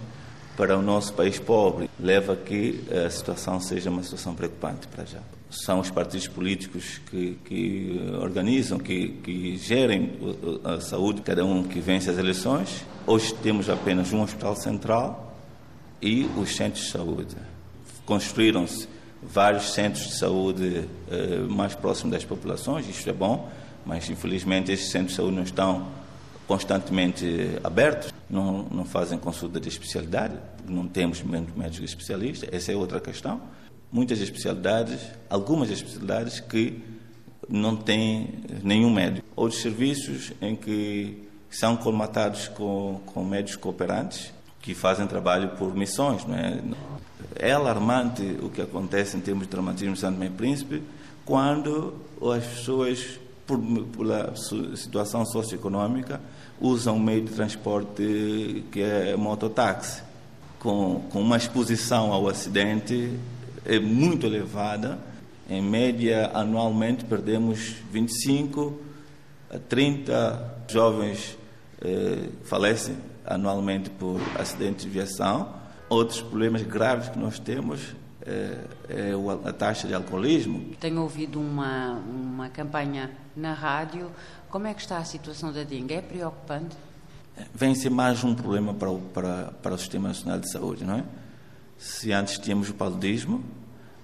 para 0.57 0.77
o 0.77 0.81
nosso 0.81 1.13
país 1.13 1.37
pobre 1.37 1.89
leva 1.99 2.33
a 2.33 2.35
que 2.35 2.83
a 3.05 3.09
situação 3.09 3.59
seja 3.59 3.89
uma 3.89 4.03
situação 4.03 4.33
preocupante 4.33 4.87
para 4.87 5.05
já. 5.05 5.19
São 5.49 5.79
os 5.79 5.89
partidos 5.89 6.27
políticos 6.27 6.99
que, 7.09 7.37
que 7.45 8.01
organizam, 8.21 8.79
que, 8.79 9.09
que 9.23 9.57
gerem 9.57 10.13
a 10.63 10.79
saúde, 10.81 11.21
cada 11.21 11.45
um 11.45 11.63
que 11.63 11.79
vence 11.79 12.09
as 12.09 12.17
eleições. 12.17 12.85
Hoje 13.05 13.33
temos 13.35 13.69
apenas 13.69 14.11
um 14.11 14.21
hospital 14.21 14.55
central 14.55 15.37
e 16.01 16.25
os 16.37 16.55
centros 16.55 16.85
de 16.85 16.91
saúde. 16.91 17.35
Construíram-se 18.05 18.87
vários 19.21 19.73
centros 19.73 20.07
de 20.07 20.15
saúde 20.15 20.83
eh, 21.09 21.39
mais 21.49 21.73
próximos 21.73 22.11
das 22.13 22.23
populações, 22.23 22.87
isto 22.87 23.09
é 23.09 23.13
bom, 23.13 23.49
mas 23.85 24.09
infelizmente 24.09 24.71
esses 24.71 24.91
centros 24.91 25.11
de 25.11 25.17
saúde 25.17 25.35
não 25.35 25.43
estão 25.43 25.87
constantemente 26.47 27.57
abertos, 27.63 28.13
não, 28.29 28.63
não 28.63 28.85
fazem 28.85 29.17
consulta 29.17 29.59
de 29.59 29.69
especialidade, 29.69 30.35
não 30.67 30.87
temos 30.87 31.21
médicos 31.21 31.81
especialistas, 31.81 32.49
essa 32.51 32.71
é 32.71 32.75
outra 32.75 32.99
questão. 32.99 33.41
Muitas 33.91 34.19
especialidades, 34.19 34.99
algumas 35.29 35.69
especialidades 35.69 36.39
que 36.39 36.83
não 37.47 37.75
têm 37.75 38.39
nenhum 38.63 38.91
médico. 38.91 39.27
Outros 39.35 39.61
serviços 39.61 40.33
em 40.41 40.55
que 40.55 41.23
são 41.49 41.77
colmatados 41.77 42.47
com, 42.49 43.01
com 43.05 43.23
médicos 43.23 43.55
cooperantes 43.55 44.33
que 44.61 44.73
fazem 44.73 45.05
trabalho 45.05 45.49
por 45.49 45.75
missões. 45.75 46.25
Não 46.25 46.35
é? 46.35 46.59
é 47.35 47.51
alarmante 47.51 48.23
o 48.41 48.49
que 48.49 48.61
acontece 48.61 49.15
em 49.15 49.19
termos 49.19 49.43
de 49.43 49.49
traumatismo 49.49 49.93
de 49.93 49.99
Santo 49.99 50.17
Meio 50.17 50.31
Príncipe 50.31 50.81
quando 51.23 51.93
as 52.33 52.43
pessoas, 52.45 53.19
por, 53.47 53.59
pela 53.97 54.33
situação 54.75 55.25
socioeconômica, 55.25 56.21
usam 56.59 56.95
um 56.95 56.99
meio 56.99 57.23
de 57.23 57.33
transporte 57.33 58.63
que 58.71 58.81
é 58.81 59.15
mototáxi, 59.15 60.01
com, 60.59 61.03
com 61.11 61.21
uma 61.21 61.37
exposição 61.37 62.11
ao 62.11 62.27
acidente 62.27 63.11
é 63.65 63.79
muito 63.79 64.25
elevada. 64.25 64.97
Em 65.49 65.61
média, 65.61 66.31
anualmente, 66.33 67.05
perdemos 67.05 67.75
25 67.91 68.81
a 69.49 69.59
30 69.59 70.55
jovens 70.67 71.37
eh, 71.81 72.29
falecem 72.43 72.95
anualmente 73.25 73.89
por 73.89 74.19
acidentes 74.39 74.85
de 74.85 74.91
viação. 74.91 75.53
Outros 75.87 76.21
problemas 76.21 76.63
graves 76.63 77.09
que 77.09 77.19
nós 77.19 77.37
temos 77.37 77.79
é, 78.25 78.57
é 78.89 79.13
a 79.47 79.53
taxa 79.53 79.87
de 79.87 79.93
alcoolismo. 79.93 80.75
Tenho 80.79 81.01
ouvido 81.01 81.39
uma, 81.39 81.93
uma 81.93 82.49
campanha 82.49 83.11
na 83.35 83.53
rádio 83.53 84.09
como 84.55 84.67
é 84.67 84.73
que 84.73 84.79
está 84.79 84.99
a 84.99 85.03
situação 85.03 85.51
da 85.51 85.63
dengue? 85.63 85.95
É 85.95 86.01
preocupante? 86.01 86.77
Vem 87.53 87.75
ser 87.75 87.89
mais 87.89 88.23
um 88.23 88.33
problema 88.33 88.73
para 88.73 88.89
o, 88.89 89.01
para, 89.01 89.51
para 89.61 89.75
o 89.75 89.77
Sistema 89.77 90.07
Nacional 90.07 90.39
de 90.39 90.49
Saúde, 90.49 90.85
não 90.85 90.95
é? 90.95 91.03
Se 91.77 92.13
antes 92.13 92.39
tínhamos 92.39 92.69
o 92.69 92.73
paludismo, 92.73 93.43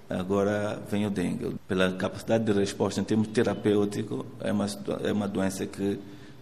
agora 0.10 0.78
vem 0.92 1.06
o 1.06 1.10
dengue. 1.10 1.56
Pela 1.70 1.94
capacidade 1.94 2.44
de 2.44 2.51
resposta 2.51 3.00
em 3.00 3.04
termos 3.06 3.30
terapêuticos, 3.30 4.25
é 4.42 4.51
uma, 4.51 4.66
é 5.06 5.13
uma 5.13 5.25
doença 5.25 5.66
que, 5.66 5.98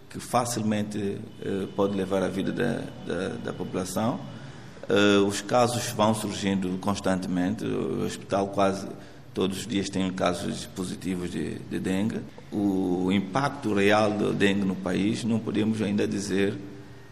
que 0.08 0.18
facilmente 0.18 1.20
eh, 1.40 1.68
pode 1.76 1.96
levar 1.96 2.24
a 2.24 2.28
vida 2.28 2.50
da, 2.50 2.82
da, 3.06 3.28
da 3.44 3.52
população. 3.52 4.18
Uh, 4.90 5.24
os 5.24 5.40
casos 5.40 5.86
vão 5.92 6.12
surgindo 6.12 6.76
constantemente, 6.78 7.64
o 7.64 8.04
hospital 8.04 8.48
quase 8.48 8.88
todos 9.32 9.58
os 9.58 9.66
dias 9.66 9.88
tem 9.88 10.10
casos 10.12 10.66
positivos 10.66 11.30
de, 11.30 11.60
de 11.60 11.78
dengue 11.78 12.20
o 12.52 13.10
impacto 13.12 13.72
real 13.72 14.10
do 14.10 14.32
dengue 14.32 14.64
no 14.64 14.74
país, 14.74 15.22
não 15.22 15.38
podemos 15.38 15.80
ainda 15.80 16.06
dizer 16.06 16.56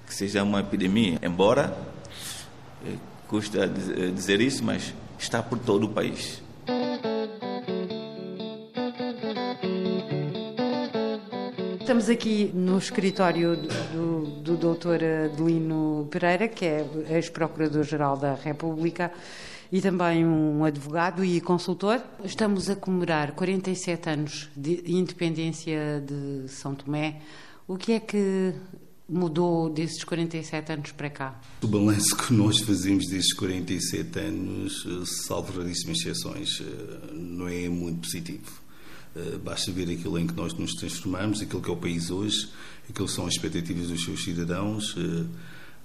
que 0.06 0.14
seja 0.14 0.42
uma 0.42 0.60
epidemia, 0.60 1.18
embora 1.22 1.76
eh, 2.84 2.94
custa 3.28 3.64
eh, 3.64 4.10
dizer 4.10 4.40
isso, 4.40 4.64
mas 4.64 4.94
está 5.18 5.42
por 5.42 5.58
todo 5.58 5.84
o 5.84 5.88
país. 5.90 6.42
Estamos 11.88 12.10
aqui 12.10 12.50
no 12.52 12.76
escritório 12.76 13.56
do, 13.56 14.42
do, 14.42 14.56
do 14.56 14.74
Dr. 14.74 15.32
Adelino 15.32 16.06
Pereira, 16.10 16.46
que 16.46 16.66
é 16.66 16.86
ex-procurador-geral 17.08 18.14
da 18.14 18.34
República 18.34 19.10
e 19.72 19.80
também 19.80 20.22
um 20.22 20.66
advogado 20.66 21.24
e 21.24 21.40
consultor. 21.40 22.02
Estamos 22.22 22.68
a 22.68 22.76
comemorar 22.76 23.32
47 23.32 24.10
anos 24.10 24.50
de 24.54 24.82
independência 24.86 26.04
de 26.06 26.46
São 26.50 26.74
Tomé. 26.74 27.22
O 27.66 27.78
que 27.78 27.92
é 27.92 28.00
que 28.00 28.52
mudou 29.08 29.70
desses 29.70 30.04
47 30.04 30.72
anos 30.72 30.92
para 30.92 31.08
cá? 31.08 31.40
O 31.62 31.66
balanço 31.66 32.14
que 32.18 32.34
nós 32.34 32.60
fazemos 32.60 33.06
desses 33.06 33.32
47 33.32 34.18
anos, 34.18 34.86
salvo 35.26 35.58
raríssimas 35.58 36.00
exceções, 36.00 36.60
eh, 36.60 37.14
não 37.14 37.48
é 37.48 37.66
muito 37.70 38.00
positivo. 38.00 38.67
Eh, 39.18 39.38
basta 39.42 39.72
ver 39.72 39.90
aquilo 39.90 40.16
em 40.18 40.26
que 40.26 40.34
nós 40.34 40.54
nos 40.54 40.74
transformamos, 40.74 41.42
aquilo 41.42 41.60
que 41.60 41.68
é 41.68 41.72
o 41.72 41.76
país 41.76 42.08
hoje, 42.08 42.48
aquilo 42.88 43.08
que 43.08 43.12
são 43.12 43.26
as 43.26 43.34
expectativas 43.34 43.88
dos 43.88 44.04
seus 44.04 44.22
cidadãos 44.22 44.94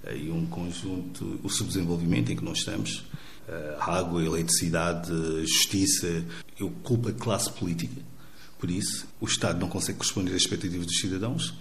eh, 0.04 0.16
e 0.16 0.30
um 0.30 0.46
conjunto, 0.46 1.40
o 1.42 1.48
subdesenvolvimento 1.48 2.30
em 2.30 2.36
que 2.36 2.44
nós 2.44 2.58
estamos. 2.58 3.04
Eh, 3.48 3.76
água, 3.80 4.22
eletricidade, 4.22 5.10
justiça. 5.40 6.24
Eu 6.58 6.70
culpo 6.84 7.08
a 7.08 7.12
classe 7.12 7.50
política 7.50 8.00
por 8.58 8.70
isso. 8.70 9.06
O 9.20 9.26
Estado 9.26 9.58
não 9.58 9.68
consegue 9.68 9.98
corresponder 9.98 10.34
às 10.34 10.42
expectativas 10.42 10.86
dos 10.86 10.98
cidadãos, 10.98 11.54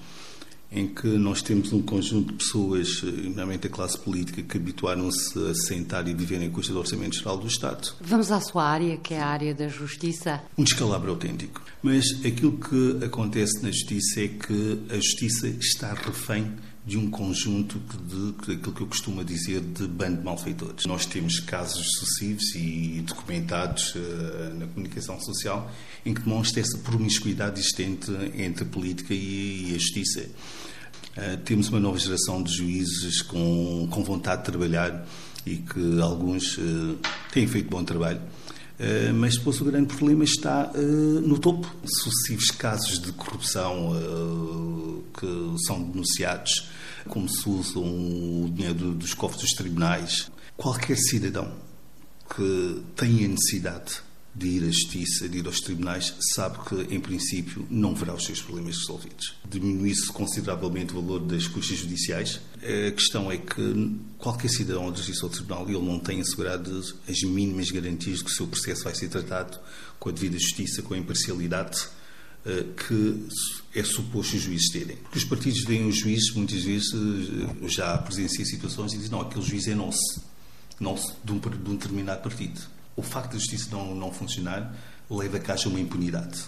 em 0.73 0.87
que 0.87 1.07
nós 1.07 1.41
temos 1.41 1.71
um 1.71 1.81
conjunto 1.81 2.31
de 2.31 2.33
pessoas, 2.33 3.01
eh, 3.03 3.05
nomeadamente 3.05 3.67
a 3.67 3.69
classe 3.69 3.97
política, 3.97 4.41
que 4.41 4.57
habituaram-se 4.57 5.37
a 5.37 5.53
sentar 5.53 6.07
e 6.07 6.13
viver 6.13 6.41
em 6.41 6.49
custa 6.49 6.73
do 6.73 6.79
Orçamento 6.79 7.15
Geral 7.15 7.37
do 7.37 7.47
Estado. 7.47 7.93
Vamos 8.01 8.31
à 8.31 8.39
sua 8.41 8.65
área, 8.65 8.97
que 8.97 9.13
é 9.13 9.21
a 9.21 9.27
área 9.27 9.53
da 9.53 9.67
justiça. 9.67 10.41
Um 10.57 10.63
descalabro 10.63 11.11
autêntico. 11.11 11.61
Mas 11.81 12.05
aquilo 12.25 12.57
que 12.57 13.05
acontece 13.05 13.61
na 13.61 13.69
justiça 13.69 14.21
é 14.21 14.27
que 14.27 14.79
a 14.89 14.95
justiça 14.95 15.47
está 15.47 15.93
refém 15.93 16.51
de 16.85 16.97
um 16.97 17.09
conjunto 17.09 17.79
de, 17.79 18.53
aquilo 18.53 18.73
que 18.73 18.81
eu 18.81 18.87
costumo 18.87 19.23
dizer 19.23 19.61
de 19.61 19.87
bando 19.87 20.17
de 20.17 20.23
malfeitores. 20.23 20.85
Nós 20.85 21.05
temos 21.05 21.39
casos 21.39 21.87
sucessivos 21.97 22.53
e 22.55 23.01
documentados 23.07 23.95
uh, 23.95 24.53
na 24.55 24.67
comunicação 24.67 25.19
social 25.21 25.71
em 26.05 26.13
que 26.13 26.21
demonstra 26.21 26.59
essa 26.59 26.77
promiscuidade 26.79 27.59
existente 27.59 28.11
entre 28.35 28.63
a 28.63 28.67
política 28.67 29.13
e, 29.13 29.69
e 29.69 29.75
a 29.75 29.77
justiça. 29.77 30.25
Uh, 31.15 31.37
temos 31.45 31.69
uma 31.69 31.79
nova 31.79 31.97
geração 31.97 32.43
de 32.43 32.53
juízes 32.53 33.21
com, 33.21 33.87
com 33.89 34.03
vontade 34.03 34.41
de 34.41 34.51
trabalhar 34.51 35.07
e 35.45 35.57
que 35.57 36.01
alguns 36.01 36.57
uh, 36.57 36.97
têm 37.31 37.47
feito 37.47 37.69
bom 37.69 37.83
trabalho. 37.83 38.19
Uh, 38.83 39.13
mas 39.13 39.37
depois 39.37 39.61
o 39.61 39.65
grande 39.65 39.95
problema 39.95 40.25
está 40.25 40.69
uh, 40.75 41.21
no 41.21 41.39
topo. 41.39 41.73
Sucessivos 41.85 42.51
casos 42.51 42.99
de 42.99 43.13
corrupção 43.13 43.91
uh, 43.91 45.03
que 45.17 45.55
são 45.65 45.81
denunciados, 45.81 46.69
como 47.07 47.29
se 47.29 47.47
usam 47.47 47.83
o 47.83 48.51
dinheiro 48.53 48.93
dos 48.93 49.13
cofres 49.13 49.43
dos 49.43 49.51
tribunais. 49.51 50.29
Qualquer 50.57 50.97
cidadão 50.97 51.49
que 52.35 52.83
tenha 52.97 53.27
necessidade 53.27 54.01
de 54.35 54.47
ir 54.47 54.63
à 54.63 54.67
justiça, 54.67 55.29
de 55.29 55.37
ir 55.37 55.45
aos 55.45 55.59
tribunais, 55.59 56.13
sabe 56.33 56.57
que, 56.67 56.93
em 56.93 56.99
princípio, 56.99 57.67
não 57.69 57.93
verá 57.93 58.15
os 58.15 58.25
seus 58.25 58.41
problemas 58.41 58.77
resolvidos. 58.77 59.35
Diminui-se 59.47 60.07
consideravelmente 60.07 60.91
o 60.93 61.01
valor 61.01 61.19
das 61.19 61.47
custas 61.47 61.77
judiciais. 61.77 62.39
A 62.57 62.91
questão 62.91 63.31
é 63.31 63.37
que 63.37 63.95
qualquer 64.17 64.49
cidadão 64.49 64.89
da 64.89 64.97
justiça 64.97 65.25
ou 65.25 65.31
tribunal 65.31 65.69
ele 65.69 65.79
não 65.79 65.99
tem 65.99 66.19
assegurado 66.19 66.83
as 67.07 67.21
mínimas 67.21 67.69
garantias 67.69 68.19
de 68.19 68.23
que 68.25 68.31
o 68.31 68.33
seu 68.33 68.47
processo 68.47 68.83
vai 68.83 68.95
ser 68.95 69.09
tratado 69.09 69.59
com 69.99 70.09
a 70.09 70.11
devida 70.11 70.37
justiça, 70.39 70.81
com 70.81 70.95
a 70.95 70.97
imparcialidade 70.97 71.87
eh, 72.45 72.65
que 72.75 73.27
é 73.75 73.83
suposto 73.83 74.35
os 74.35 74.41
juízes 74.41 74.71
terem. 74.71 74.97
Porque 74.97 75.19
os 75.19 75.25
partidos 75.25 75.63
veem 75.63 75.87
os 75.87 75.97
juízes, 75.97 76.33
muitas 76.33 76.63
vezes, 76.63 76.91
eh, 76.91 77.67
já 77.67 77.97
presenciei 77.99 78.45
situações 78.45 78.93
e 78.93 78.97
dizem, 78.97 79.11
não, 79.11 79.21
aquele 79.21 79.45
juiz 79.45 79.67
é 79.67 79.75
nosso, 79.75 80.23
nosso 80.79 81.15
de 81.23 81.31
um, 81.31 81.39
de 81.39 81.69
um 81.69 81.75
determinado 81.75 82.23
partido 82.23 82.72
o 82.95 83.01
facto 83.01 83.33
da 83.33 83.37
justiça 83.37 83.69
não, 83.71 83.93
não 83.95 84.11
funcionar 84.11 84.73
leva 85.09 85.37
a 85.37 85.39
que 85.39 85.51
haja 85.51 85.69
uma 85.69 85.79
impunidade. 85.79 86.43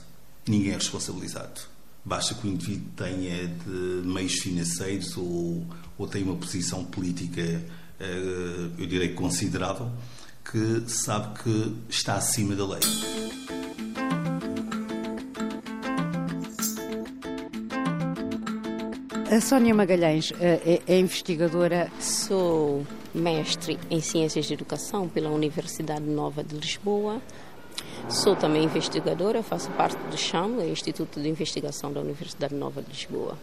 Ninguém 0.48 0.72
é 0.72 0.76
responsabilizado. 0.76 1.62
Basta 2.04 2.36
que 2.36 2.48
o 2.48 2.50
indivíduo 2.50 2.90
tenha 2.96 3.48
de 3.48 4.08
meios 4.08 4.34
financeiros 4.34 5.18
ou, 5.18 5.66
ou 5.98 6.08
tenha 6.08 6.26
uma 6.26 6.36
posição 6.36 6.84
política 6.86 7.64
eu 8.78 8.86
direi 8.86 9.10
considerável, 9.14 9.90
que 10.44 10.84
sabe 10.88 11.40
que 11.42 11.76
está 11.90 12.16
acima 12.16 12.56
da 12.56 12.68
lei. 12.68 12.80
A 19.32 19.42
Sónia 19.42 19.74
Magalhães 19.74 20.32
é, 20.40 20.82
é 20.88 21.00
investigadora. 21.00 21.92
Sou 22.00 22.86
mestre 23.16 23.80
em 23.90 24.02
Ciências 24.02 24.46
de 24.46 24.54
Educação 24.54 25.08
pela 25.08 25.30
Universidade 25.30 26.04
Nova 26.04 26.44
de 26.44 26.56
Lisboa. 26.56 27.22
Sou 28.10 28.36
também 28.36 28.64
investigadora, 28.64 29.42
faço 29.42 29.72
parte 29.72 29.98
do 29.98 30.18
CHAM, 30.18 30.64
Instituto 30.66 31.20
de 31.20 31.30
Investigação 31.30 31.92
da 31.92 32.02
Universidade 32.02 32.54
Nova 32.54 32.82
de 32.82 32.90
Lisboa. 32.90 33.38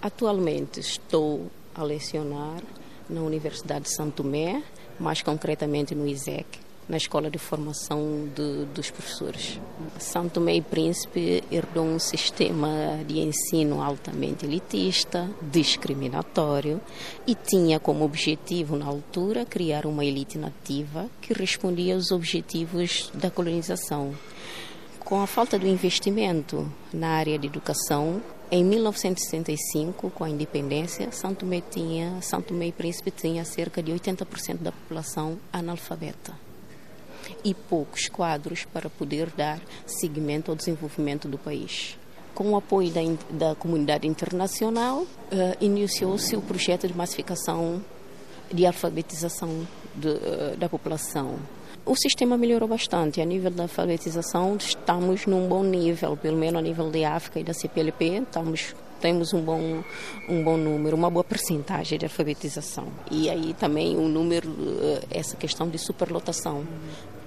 Atualmente 0.00 0.80
estou 0.80 1.50
a 1.74 1.82
lecionar 1.82 2.62
na 3.08 3.20
Universidade 3.20 3.84
de 3.84 3.94
Santo 3.94 4.22
Tomé, 4.22 4.62
mais 4.98 5.22
concretamente 5.22 5.94
no 5.94 6.06
ISEC, 6.06 6.46
na 6.88 6.96
Escola 6.96 7.30
de 7.30 7.38
Formação 7.38 8.28
de, 8.34 8.64
dos 8.66 8.90
Professores. 8.90 9.60
Santo 9.98 10.34
Tomé 10.34 10.56
e 10.56 10.60
Príncipe 10.60 11.42
herdou 11.50 11.84
um 11.84 11.98
sistema 11.98 13.00
de 13.06 13.20
ensino 13.20 13.82
altamente 13.82 14.44
elitista, 14.44 15.30
discriminatório 15.40 16.80
e 17.26 17.34
tinha 17.34 17.78
como 17.78 18.04
objetivo, 18.04 18.76
na 18.76 18.86
altura, 18.86 19.44
criar 19.44 19.86
uma 19.86 20.04
elite 20.04 20.38
nativa 20.38 21.08
que 21.20 21.32
respondia 21.32 21.94
aos 21.94 22.10
objetivos 22.10 23.10
da 23.14 23.30
colonização. 23.30 24.12
Com 25.00 25.20
a 25.20 25.26
falta 25.26 25.58
do 25.58 25.66
investimento 25.66 26.70
na 26.92 27.08
área 27.08 27.38
de 27.38 27.46
educação, 27.46 28.22
em 28.50 28.64
1965, 28.64 30.10
com 30.10 30.24
a 30.24 30.30
independência, 30.30 31.10
Santo 31.10 31.40
Tomé, 31.40 31.62
tinha, 31.62 32.20
Santo 32.20 32.48
Tomé 32.48 32.66
e 32.66 32.72
Príncipe 32.72 33.10
tinha 33.10 33.44
cerca 33.44 33.82
de 33.82 33.92
80% 33.92 34.58
da 34.58 34.72
população 34.72 35.38
analfabeta 35.52 36.51
e 37.44 37.54
poucos 37.54 38.08
quadros 38.08 38.64
para 38.64 38.88
poder 38.88 39.30
dar 39.30 39.60
seguimento 39.86 40.50
ao 40.50 40.56
desenvolvimento 40.56 41.28
do 41.28 41.38
país. 41.38 41.98
Com 42.34 42.52
o 42.52 42.56
apoio 42.56 42.90
da, 42.90 43.00
da 43.30 43.54
comunidade 43.54 44.06
internacional, 44.06 45.00
uh, 45.02 45.06
iniciou-se 45.60 46.34
o 46.34 46.40
projeto 46.40 46.88
de 46.88 46.96
massificação 46.96 47.82
de 48.50 48.66
alfabetização 48.66 49.66
de, 49.94 50.08
uh, 50.08 50.56
da 50.56 50.68
população. 50.68 51.38
O 51.84 51.96
sistema 51.96 52.38
melhorou 52.38 52.68
bastante. 52.68 53.20
A 53.20 53.24
nível 53.24 53.50
da 53.50 53.64
alfabetização, 53.64 54.56
estamos 54.56 55.26
num 55.26 55.48
bom 55.48 55.64
nível, 55.64 56.16
pelo 56.16 56.36
menos 56.36 56.60
a 56.60 56.62
nível 56.62 56.90
da 56.90 57.14
África 57.14 57.40
e 57.40 57.44
da 57.44 57.52
CPLP, 57.52 58.22
estamos 58.22 58.74
temos 59.02 59.34
um 59.34 59.40
bom, 59.40 59.82
um 60.28 60.44
bom 60.44 60.56
número, 60.56 60.96
uma 60.96 61.10
boa 61.10 61.24
percentagem 61.24 61.98
de 61.98 62.04
alfabetização. 62.04 62.86
E 63.10 63.28
aí 63.28 63.52
também 63.52 63.96
o 63.96 64.06
número, 64.08 64.48
eh, 64.48 65.02
essa 65.10 65.36
questão 65.36 65.68
de 65.68 65.76
superlotação. 65.76 66.64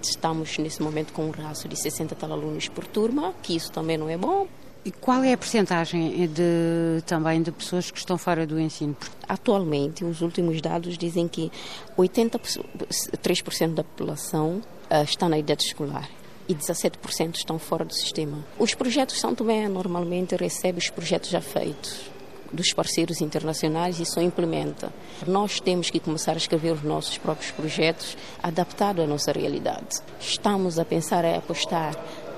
Estamos 0.10 0.58
nesse 0.58 0.82
momento 0.82 1.14
com 1.14 1.26
um 1.26 1.32
raço 1.32 1.68
de 1.68 1.76
60 1.76 2.16
tal 2.16 2.32
alunos 2.32 2.68
por 2.68 2.86
turma, 2.86 3.34
que 3.42 3.56
isso 3.56 3.72
também 3.72 3.98
não 3.98 4.10
é 4.10 4.18
bom. 4.18 4.48
E 4.84 4.92
qual 4.92 5.24
é 5.24 5.34
a 5.34 5.38
percentagem 5.38 6.28
de, 6.28 7.02
também 7.08 7.42
de 7.42 7.52
pessoas 7.52 7.90
que 7.90 7.98
estão 7.98 8.20
fora 8.20 8.46
do 8.46 8.60
ensino? 8.60 8.96
Atualmente, 9.28 10.06
os 10.06 10.22
últimos 10.22 10.62
dados 10.62 10.96
dizem 10.96 11.28
que 11.28 11.52
83% 11.98 13.74
da 13.74 13.84
população 13.84 14.62
uh, 14.92 15.04
está 15.04 15.28
na 15.28 15.40
idade 15.40 15.64
escolar 15.64 16.08
e 16.48 16.54
17% 16.54 17.36
estão 17.36 17.58
fora 17.58 17.84
do 17.84 17.94
sistema. 17.94 18.38
Os 18.60 18.76
projetos 18.76 19.20
São 19.20 19.34
Tomé 19.34 19.68
normalmente 19.68 20.36
recebe 20.36 20.78
os 20.78 20.90
projetos 20.90 21.32
já 21.32 21.42
feitos 21.42 22.15
dos 22.52 22.74
parceiros 22.74 23.22
internacionais 23.22 24.00
e 24.00 24.06
só 24.06 24.22
implementa. 24.22 24.92
Nós 25.28 25.60
temos 25.60 25.90
que 25.90 26.00
começar 26.00 26.34
a 26.34 26.38
escrever 26.38 26.74
os 26.74 26.84
nossos 26.84 27.18
próprios 27.18 27.52
projetos 27.52 28.18
adaptados 28.42 29.04
à 29.04 29.08
nossa 29.08 29.32
realidade. 29.32 30.02
Estamos 30.20 30.80
a 30.80 30.86
pensar 30.86 31.26
em 31.26 31.36
apostar 31.36 31.96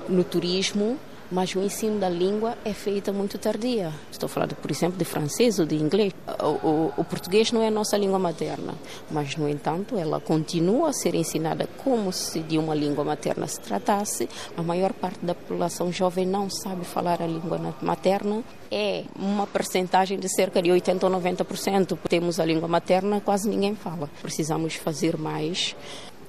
no 0.08 0.24
turismo, 0.24 0.98
mas 1.30 1.54
o 1.54 1.60
ensino 1.60 1.98
da 1.98 2.08
língua 2.08 2.56
é 2.64 2.72
feita 2.72 3.12
muito 3.12 3.38
tardia. 3.38 3.92
Estou 4.10 4.28
falando, 4.28 4.54
por 4.56 4.70
exemplo, 4.70 4.98
de 4.98 5.04
francês 5.04 5.58
ou 5.58 5.66
de 5.66 5.76
inglês. 5.76 6.12
O, 6.40 6.66
o, 6.66 6.92
o, 6.96 7.04
português 7.04 7.52
não 7.52 7.62
é 7.62 7.68
a 7.68 7.70
nossa 7.70 7.96
língua 7.96 8.18
materna, 8.18 8.74
mas, 9.10 9.36
no 9.36 9.48
entanto, 9.48 9.96
ela 9.96 10.20
continua 10.20 10.90
a 10.90 10.92
ser 10.92 11.14
ensinada 11.14 11.68
como 11.84 12.12
se 12.12 12.40
de 12.40 12.58
uma 12.58 12.74
língua 12.74 13.04
materna 13.04 13.46
se 13.46 13.60
tratasse. 13.60 14.28
A 14.56 14.62
maior 14.62 14.92
parte 14.92 15.24
da 15.24 15.34
população 15.34 15.92
jovem 15.92 16.26
não 16.26 16.48
sabe 16.48 16.84
falar 16.84 17.20
a 17.22 17.26
língua 17.26 17.74
materna. 17.82 18.42
É 18.70 19.04
uma 19.16 19.46
percentagem 19.46 20.18
de 20.18 20.28
cerca 20.28 20.62
de 20.62 20.70
80 20.70 21.06
ou 21.06 21.12
90%. 21.12 21.98
Temos 22.08 22.40
a 22.40 22.44
língua 22.44 22.68
materna, 22.68 23.20
quase 23.20 23.48
ninguém 23.48 23.74
fala. 23.74 24.10
Precisamos 24.20 24.74
fazer 24.74 25.16
mais, 25.16 25.74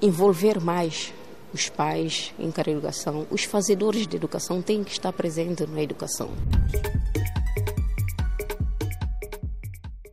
envolver 0.01 0.59
mais 0.62 1.13
os 1.53 1.69
pais 1.69 2.33
em 2.39 2.51
a 2.55 2.71
educação, 2.71 3.25
os 3.29 3.43
fazedores 3.43 4.07
de 4.07 4.15
educação 4.15 4.62
têm 4.62 4.83
que 4.83 4.91
estar 4.91 5.12
presentes 5.12 5.67
na 5.69 5.81
educação. 5.81 6.29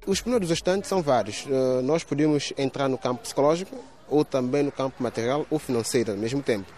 Os 0.07 0.21
primeiros 0.21 0.51
estantes 0.51 0.89
são 0.89 1.03
vários. 1.03 1.45
Uh, 1.47 1.83
nós 1.83 2.05
podemos 2.05 2.53
entrar 2.57 2.89
no 2.89 2.97
campo 2.97 3.23
psicológico 3.23 3.77
ou 4.09 4.25
também 4.25 4.63
no 4.63 4.71
campo 4.71 5.03
material 5.03 5.45
ou 5.51 5.59
financeiro 5.59 6.13
ao 6.13 6.17
mesmo 6.17 6.43
tempo. 6.43 6.73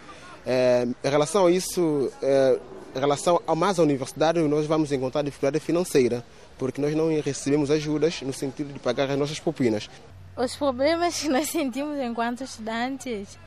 Uh, 0.47 0.95
em 1.05 1.11
relação 1.11 1.47
a 1.47 1.51
isso, 1.51 2.11
uh, 2.23 2.61
em 2.97 2.99
relação 2.99 3.41
a 3.47 3.55
mais 3.55 3.79
a 3.79 3.83
universidade, 3.83 4.41
nós 4.41 4.67
vamos 4.67 4.91
encontrar 4.93 5.21
dificuldade 5.23 5.61
financeira, 5.61 6.25
porque 6.57 6.81
nós 6.81 6.95
não 6.95 7.09
recebemos 7.21 7.71
ajudas 7.71 8.23
no 8.23 8.33
sentido 8.33 8.73
de 8.73 8.79
pagar 8.79 9.11
as 9.11 9.19
nossas 9.19 9.39
propinas. 9.39 9.91
Os 10.35 10.57
problemas 10.57 11.21
que 11.21 11.29
nós 11.29 11.51
sentimos 11.51 11.99
enquanto 11.99 12.45
estudantes 12.45 13.39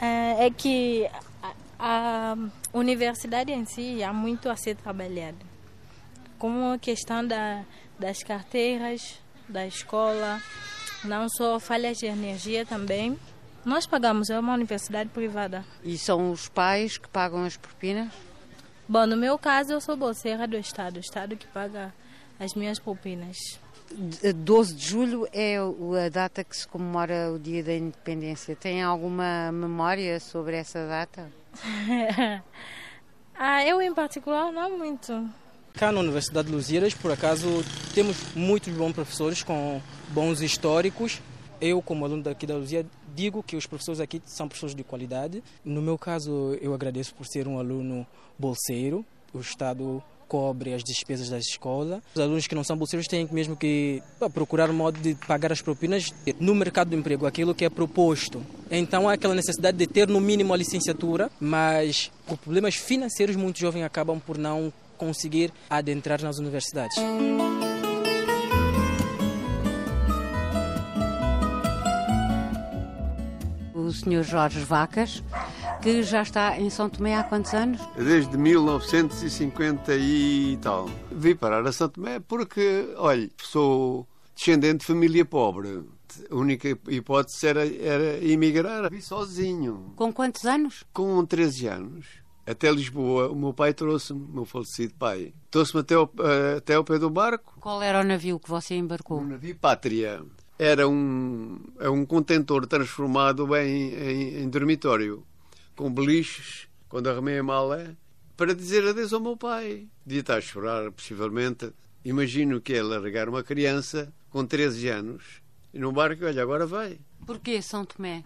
é, 0.00 0.46
é 0.46 0.50
que 0.50 1.08
a, 1.78 2.36
universidade 2.72 3.52
em 3.52 3.64
si 3.64 4.02
há 4.02 4.12
muito 4.12 4.48
a 4.48 4.56
ser 4.56 4.76
trabalhado. 4.76 5.38
Como 6.38 6.72
a 6.72 6.78
questão 6.78 7.26
da, 7.26 7.64
das 7.98 8.22
carteiras 8.22 9.18
da 9.48 9.66
escola, 9.66 10.40
não 11.04 11.28
só 11.28 11.58
falhas 11.58 11.98
de 11.98 12.06
energia 12.06 12.66
também. 12.66 13.18
Nós 13.64 13.86
pagamos, 13.86 14.30
é 14.30 14.38
uma 14.38 14.54
universidade 14.54 15.10
privada. 15.10 15.64
E 15.82 15.98
são 15.98 16.30
os 16.30 16.48
pais 16.48 16.98
que 16.98 17.08
pagam 17.08 17.44
as 17.44 17.56
propinas? 17.56 18.12
Bom, 18.88 19.06
no 19.06 19.16
meu 19.16 19.36
caso 19.36 19.72
eu 19.72 19.80
sou 19.80 19.96
bolseira 19.96 20.46
do 20.46 20.56
Estado, 20.56 20.98
o 20.98 21.00
Estado 21.00 21.36
que 21.36 21.46
paga 21.48 21.92
as 22.38 22.54
minhas 22.54 22.78
propinas. 22.78 23.36
12 23.96 24.74
de 24.74 24.86
julho 24.86 25.26
é 25.32 25.56
a 25.56 26.08
data 26.10 26.44
que 26.44 26.56
se 26.56 26.68
comemora 26.68 27.32
o 27.32 27.38
Dia 27.38 27.64
da 27.64 27.74
Independência. 27.74 28.54
Tem 28.54 28.82
alguma 28.82 29.50
memória 29.50 30.20
sobre 30.20 30.56
essa 30.56 30.86
data? 30.86 31.30
ah, 33.34 33.64
eu 33.64 33.80
em 33.80 33.94
particular 33.94 34.52
não 34.52 34.76
muito. 34.76 35.26
Cá 35.72 35.90
na 35.90 36.00
Universidade 36.00 36.48
de 36.48 36.54
Lusíadas, 36.54 36.94
por 36.94 37.10
acaso, 37.10 37.64
temos 37.94 38.34
muitos 38.34 38.72
bons 38.74 38.92
professores 38.92 39.42
com 39.42 39.80
bons 40.08 40.40
históricos. 40.40 41.20
Eu, 41.58 41.80
como 41.80 42.04
aluno 42.04 42.22
daqui 42.22 42.46
da 42.46 42.54
Luzia, 42.54 42.84
digo 43.14 43.42
que 43.42 43.56
os 43.56 43.66
professores 43.66 44.00
aqui 44.00 44.20
são 44.26 44.46
professores 44.46 44.74
de 44.74 44.84
qualidade. 44.84 45.42
No 45.64 45.80
meu 45.80 45.96
caso, 45.96 46.56
eu 46.60 46.74
agradeço 46.74 47.14
por 47.14 47.26
ser 47.26 47.48
um 47.48 47.58
aluno 47.58 48.06
bolseiro. 48.38 49.04
O 49.32 49.40
Estado 49.40 50.02
cobre 50.28 50.74
as 50.74 50.82
despesas 50.82 51.28
da 51.28 51.38
escola. 51.38 52.02
Os 52.14 52.20
alunos 52.20 52.46
que 52.46 52.54
não 52.54 52.64
são 52.64 52.76
bolseiros 52.76 53.06
têm 53.06 53.28
mesmo 53.30 53.56
que 53.56 54.02
procurar 54.32 54.70
um 54.70 54.74
modo 54.74 54.98
de 55.00 55.14
pagar 55.26 55.52
as 55.52 55.62
propinas 55.62 56.12
no 56.40 56.54
mercado 56.54 56.90
do 56.90 56.96
emprego, 56.96 57.26
aquilo 57.26 57.54
que 57.54 57.64
é 57.64 57.70
proposto. 57.70 58.42
Então 58.70 59.08
há 59.08 59.12
aquela 59.14 59.34
necessidade 59.34 59.76
de 59.76 59.86
ter 59.86 60.08
no 60.08 60.20
mínimo 60.20 60.52
a 60.52 60.56
licenciatura, 60.56 61.30
mas 61.40 62.10
por 62.26 62.36
problemas 62.38 62.74
financeiros 62.74 63.36
muitos 63.36 63.60
jovens 63.60 63.84
acabam 63.84 64.20
por 64.20 64.36
não 64.36 64.72
conseguir 64.96 65.52
adentrar 65.70 66.22
nas 66.22 66.38
universidades. 66.38 66.96
O 73.86 73.92
senhor 73.92 74.24
Jorge 74.24 74.58
Vacas 74.64 75.22
que 75.80 76.02
já 76.02 76.22
está 76.22 76.58
em 76.58 76.68
São 76.68 76.90
Tomé 76.90 77.14
há 77.14 77.22
quantos 77.22 77.54
anos? 77.54 77.80
Desde 77.96 78.36
1950 78.36 79.94
e 79.94 80.58
tal. 80.60 80.90
Vim 81.12 81.36
parar 81.36 81.64
a 81.64 81.70
São 81.70 81.88
Tomé 81.88 82.18
porque, 82.18 82.92
olha, 82.96 83.30
sou 83.40 84.04
descendente 84.34 84.78
de 84.78 84.86
família 84.86 85.24
pobre. 85.24 85.84
A 86.28 86.34
única 86.34 86.68
hipótese 86.88 87.46
era, 87.46 87.64
era 87.64 88.24
emigrar. 88.24 88.90
Vim 88.90 89.00
sozinho. 89.00 89.92
Com 89.94 90.12
quantos 90.12 90.44
anos? 90.44 90.82
Com 90.92 91.24
13 91.24 91.68
anos. 91.68 92.06
Até 92.44 92.68
Lisboa, 92.72 93.28
o 93.28 93.36
meu 93.36 93.54
pai 93.54 93.72
trouxe-me, 93.72 94.24
o 94.24 94.28
meu 94.28 94.44
falecido 94.44 94.94
pai. 94.94 95.32
Trouxe-me 95.48 95.82
até, 95.82 95.94
ao, 95.94 96.10
eh, 96.18 96.56
até 96.56 96.74
ao 96.74 96.82
pé 96.82 96.98
do 96.98 97.10
barco. 97.10 97.54
Qual 97.60 97.80
era 97.80 98.00
o 98.00 98.04
navio 98.04 98.40
que 98.40 98.48
você 98.48 98.74
embarcou? 98.74 99.18
O 99.18 99.24
navio 99.24 99.54
Pátria. 99.56 100.24
Era 100.58 100.88
um, 100.88 101.58
é 101.78 101.88
um 101.88 102.06
contentor 102.06 102.66
transformado 102.66 103.54
em, 103.56 103.94
em, 103.94 104.42
em 104.42 104.48
dormitório 104.48 105.24
com 105.76 105.92
beliches, 105.92 106.66
quando 106.88 107.08
arrumei 107.08 107.38
a 107.38 107.42
mala, 107.42 107.96
para 108.36 108.54
dizer 108.54 108.86
adeus 108.86 109.12
ao 109.12 109.20
meu 109.20 109.36
pai. 109.36 109.86
Devia 110.04 110.20
estar 110.20 110.38
a 110.38 110.40
chorar, 110.40 110.90
possivelmente. 110.90 111.72
Imagino 112.04 112.60
que 112.60 112.74
é 112.74 112.82
largar 112.82 113.28
uma 113.28 113.42
criança 113.42 114.12
com 114.30 114.46
13 114.46 114.88
anos 114.88 115.42
E 115.74 115.78
no 115.78 115.92
barco, 115.92 116.24
olha, 116.24 116.42
agora 116.42 116.66
vai. 116.66 116.98
Porquê 117.26 117.60
São 117.60 117.84
Tomé? 117.84 118.24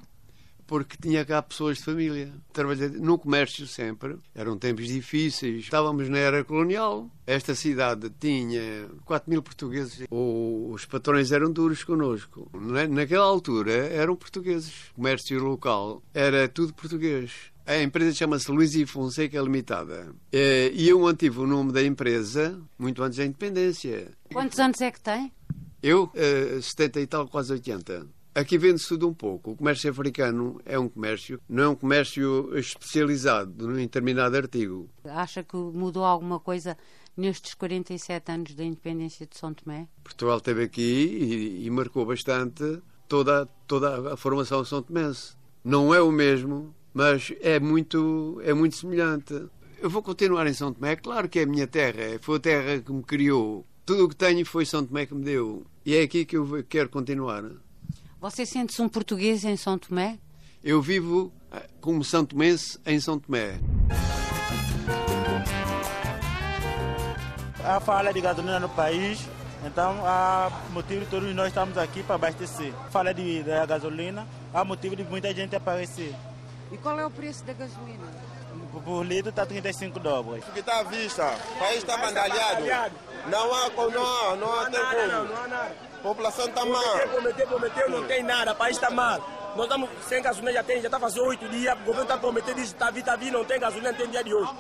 Porque 0.71 0.97
tinha 0.97 1.25
cá 1.25 1.43
pessoas 1.43 1.79
de 1.79 1.85
família. 1.85 2.33
Trabalhei 2.53 2.91
no 2.91 3.19
comércio 3.19 3.67
sempre. 3.67 4.17
Eram 4.33 4.57
tempos 4.57 4.87
difíceis. 4.87 5.65
Estávamos 5.65 6.09
na 6.09 6.19
era 6.19 6.45
colonial. 6.45 7.11
Esta 7.27 7.57
cidade 7.57 8.09
tinha 8.21 8.89
4 9.05 9.29
mil 9.29 9.43
portugueses. 9.43 10.07
Os 10.09 10.85
patrões 10.85 11.33
eram 11.33 11.51
duros 11.51 11.83
connosco. 11.83 12.49
Naquela 12.89 13.25
altura 13.25 13.73
eram 13.73 14.15
portugueses. 14.15 14.91
O 14.93 14.95
comércio 14.95 15.43
local 15.43 16.05
era 16.15 16.49
tudo 16.49 16.73
português. 16.73 17.33
A 17.67 17.83
empresa 17.83 18.15
chama-se 18.15 18.49
Luís 18.49 18.73
e 18.77 18.87
Fonseca 18.87 19.41
Limitada. 19.41 20.15
Eh, 20.31 20.71
e 20.73 20.89
eu 20.89 21.01
mantive 21.01 21.41
o 21.41 21.49
nome 21.49 21.73
da 21.73 21.83
empresa 21.83 22.61
muito 22.79 23.03
antes 23.03 23.19
da 23.19 23.25
independência. 23.25 24.13
Quantos 24.33 24.61
anos 24.61 24.81
é 24.81 24.93
que 24.93 25.01
tem? 25.01 25.33
Eu, 25.83 26.13
70 26.63 27.01
eh, 27.01 27.03
e 27.03 27.07
tal, 27.09 27.27
quase 27.27 27.53
80. 27.53 28.20
Aqui 28.35 28.57
vende-se 28.57 28.89
tudo 28.89 29.09
um 29.09 29.15
pouco. 29.15 29.53
O 29.53 29.57
comércio 29.57 29.91
africano 29.91 30.61
é 30.65 30.79
um 30.79 30.89
comércio, 30.89 31.41
não 31.49 31.63
é 31.65 31.69
um 31.69 31.75
comércio 31.75 32.57
especializado 32.57 33.73
em 33.73 33.83
determinado 33.83 34.37
artigo. 34.37 34.89
Acha 35.05 35.43
que 35.43 35.57
mudou 35.57 36.05
alguma 36.05 36.39
coisa 36.39 36.77
nestes 37.17 37.55
47 37.55 38.33
anos 38.33 38.55
da 38.55 38.65
independência 38.65 39.27
de 39.27 39.37
São 39.37 39.53
Tomé? 39.53 39.89
Portugal 40.05 40.39
esteve 40.39 40.63
aqui 40.63 40.81
e, 40.81 41.67
e 41.67 41.71
marcou 41.71 42.07
bastante 42.07 42.81
toda, 43.09 43.47
toda 43.67 44.15
a 44.15 44.17
formação 44.17 44.65
são 44.65 44.81
tomense. 44.81 45.35
Não 45.65 45.93
é 45.93 46.01
o 46.01 46.13
mesmo, 46.13 46.73
mas 46.95 47.33
é 47.41 47.59
muito, 47.59 48.41
é 48.45 48.55
muito 48.55 48.77
semelhante. 48.77 49.35
Eu 49.81 49.91
vou 49.91 50.03
continuar 50.03 50.47
em 50.47 50.55
São 50.55 50.73
Tomé. 50.73 50.95
Claro 50.95 51.29
que 51.29 51.41
é 51.41 51.43
a 51.43 51.47
minha 51.47 51.67
terra, 51.67 52.19
foi 52.21 52.37
a 52.37 52.41
terra 52.41 52.81
que 52.81 52.93
me 52.93 53.03
criou. 53.03 53.67
Tudo 53.85 54.05
o 54.05 54.09
que 54.09 54.15
tenho 54.15 54.47
foi 54.47 54.65
São 54.65 54.87
Tomé 54.87 55.05
que 55.05 55.15
me 55.15 55.25
deu. 55.25 55.67
E 55.85 55.97
é 55.97 56.03
aqui 56.03 56.25
que 56.25 56.37
eu 56.37 56.65
quero 56.69 56.89
continuar. 56.89 57.45
Você 58.21 58.45
sente-se 58.45 58.83
um 58.83 58.89
português 58.89 59.47
em 59.47 59.57
São 59.57 59.79
Tomé? 59.79 60.19
Eu 60.63 60.83
vivo 60.83 61.33
eh, 61.51 61.67
como 61.81 62.05
São 62.05 62.23
Tomense 62.23 62.79
em 62.85 63.01
São 63.01 63.19
Tomé. 63.19 63.59
Há 67.65 67.81
falha 67.81 68.13
de 68.13 68.21
gasolina 68.21 68.61
no 68.61 68.69
país, 68.69 69.27
então 69.65 70.05
há 70.05 70.51
motivo 70.71 71.01
de 71.01 71.07
todos 71.07 71.35
nós 71.35 71.49
estamos 71.49 71.79
aqui 71.79 72.03
para 72.03 72.17
abastecer. 72.17 72.75
Fala 72.91 73.15
de, 73.15 73.43
da 73.43 73.65
gasolina, 73.65 74.29
há 74.53 74.63
motivo 74.67 74.95
de 74.95 75.05
muita 75.05 75.33
gente 75.33 75.57
aparecer. 75.57 76.15
E 76.71 76.77
qual 76.77 77.01
é 77.01 77.07
o 77.07 77.11
preço 77.11 77.43
da 77.47 77.55
gasolina? 77.55 78.05
Por 78.73 79.05
litro 79.05 79.31
está 79.31 79.45
35 79.45 79.99
dólares. 79.99 80.45
O 80.49 80.53
que 80.53 80.61
está 80.61 80.81
à 80.81 80.83
vista, 80.85 81.25
o 81.25 81.59
país 81.59 81.79
está 81.79 81.97
bandalhado. 81.97 82.65
Não 83.27 83.55
há, 83.55 83.69
não, 83.69 83.91
não, 83.91 84.37
não 84.37 84.61
há, 84.61 84.71
tem 84.71 84.81
como. 84.81 85.25
Não 85.25 85.43
há 85.43 85.49
nada. 85.49 85.91
A 85.99 86.03
população 86.03 86.47
está 86.47 86.65
mal. 86.65 86.83
Prometeu, 86.83 87.11
prometeu, 87.11 87.47
prometeu, 87.47 87.91
não 87.91 88.07
tem 88.07 88.23
nada, 88.23 88.53
o 88.53 88.57
país 88.57 88.77
está 88.77 88.91
mal. 88.91 89.21
Nós 89.57 89.65
estamos 89.65 89.91
sem 90.07 90.23
gasolina, 90.23 90.53
já 90.53 90.63
tem, 90.63 90.81
já 90.81 90.87
está 90.87 91.01
fazendo 91.01 91.25
oito 91.25 91.49
dias, 91.49 91.75
o 91.75 91.79
governo 91.79 92.03
está 92.03 92.17
prometendo, 92.17 92.55
diz, 92.55 92.67
está 92.67 92.89
vindo, 92.89 93.01
está 93.01 93.17
vindo, 93.17 93.33
não 93.33 93.45
tem 93.45 93.59
gasolina, 93.59 93.91
não 93.91 93.99
tem 93.99 94.09
dia 94.09 94.23
de 94.23 94.33
hoje. 94.33 94.51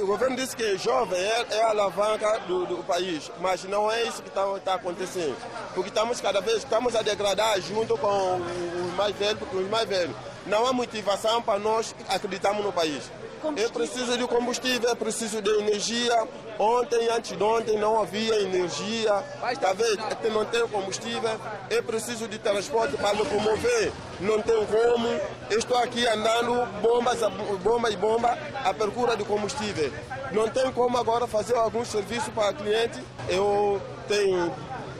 O, 0.00 0.06
governo 0.06 0.36
disse 0.36 0.56
que 0.56 0.78
jovem 0.78 1.18
é, 1.18 1.46
é 1.50 1.62
a 1.62 1.70
alavanca 1.70 2.38
do, 2.46 2.64
do, 2.64 2.84
país, 2.84 3.30
mas 3.40 3.64
não 3.64 3.90
é 3.90 4.04
isso 4.04 4.22
que 4.22 4.28
está 4.28 4.46
tá 4.60 4.74
acontecendo. 4.74 5.36
Porque 5.74 5.88
estamos 5.88 6.20
cada 6.20 6.40
vez, 6.40 6.58
estamos 6.58 6.94
a 6.94 7.02
degradar 7.02 7.60
junto 7.60 7.98
com 7.98 8.36
os 8.36 8.94
mais 8.94 9.16
velhos, 9.16 9.38
porque 9.40 9.56
os 9.56 9.68
mais 9.68 9.88
velhos 9.88 10.14
não 10.46 10.66
há 10.66 10.72
motivação 10.72 11.42
para 11.42 11.58
nós 11.58 11.94
acreditarmos 12.08 12.64
no 12.64 12.72
país. 12.72 13.10
É 13.56 13.68
preciso 13.68 14.16
de 14.16 14.24
combustível, 14.28 14.88
é 14.88 14.94
preciso 14.94 15.42
de 15.42 15.50
energia. 15.50 16.28
Ontem, 16.58 17.08
antes 17.08 17.36
de 17.36 17.42
ontem, 17.42 17.76
não 17.76 18.00
havia 18.00 18.40
energia. 18.40 19.24
Está 19.50 19.72
vendo? 19.72 20.00
Não 20.32 20.44
tem 20.44 20.66
combustível. 20.68 21.40
É 21.68 21.82
preciso 21.82 22.28
de 22.28 22.38
transporte 22.38 22.96
para 22.96 23.10
locomover. 23.10 23.92
Não 24.20 24.40
tem 24.40 24.64
como. 24.66 25.08
Estou 25.50 25.76
aqui 25.78 26.06
andando, 26.06 26.64
bombas, 26.80 27.18
bomba 27.62 27.90
e 27.90 27.96
bomba, 27.96 28.38
à 28.64 28.72
procura 28.72 29.16
de 29.16 29.24
combustível. 29.24 29.92
Não 30.30 30.48
tem 30.48 30.70
como 30.72 30.96
agora 30.96 31.26
fazer 31.26 31.56
algum 31.56 31.84
serviço 31.84 32.30
para 32.30 32.52
cliente. 32.52 33.02
Eu 33.28 33.82
tenho 34.06 34.54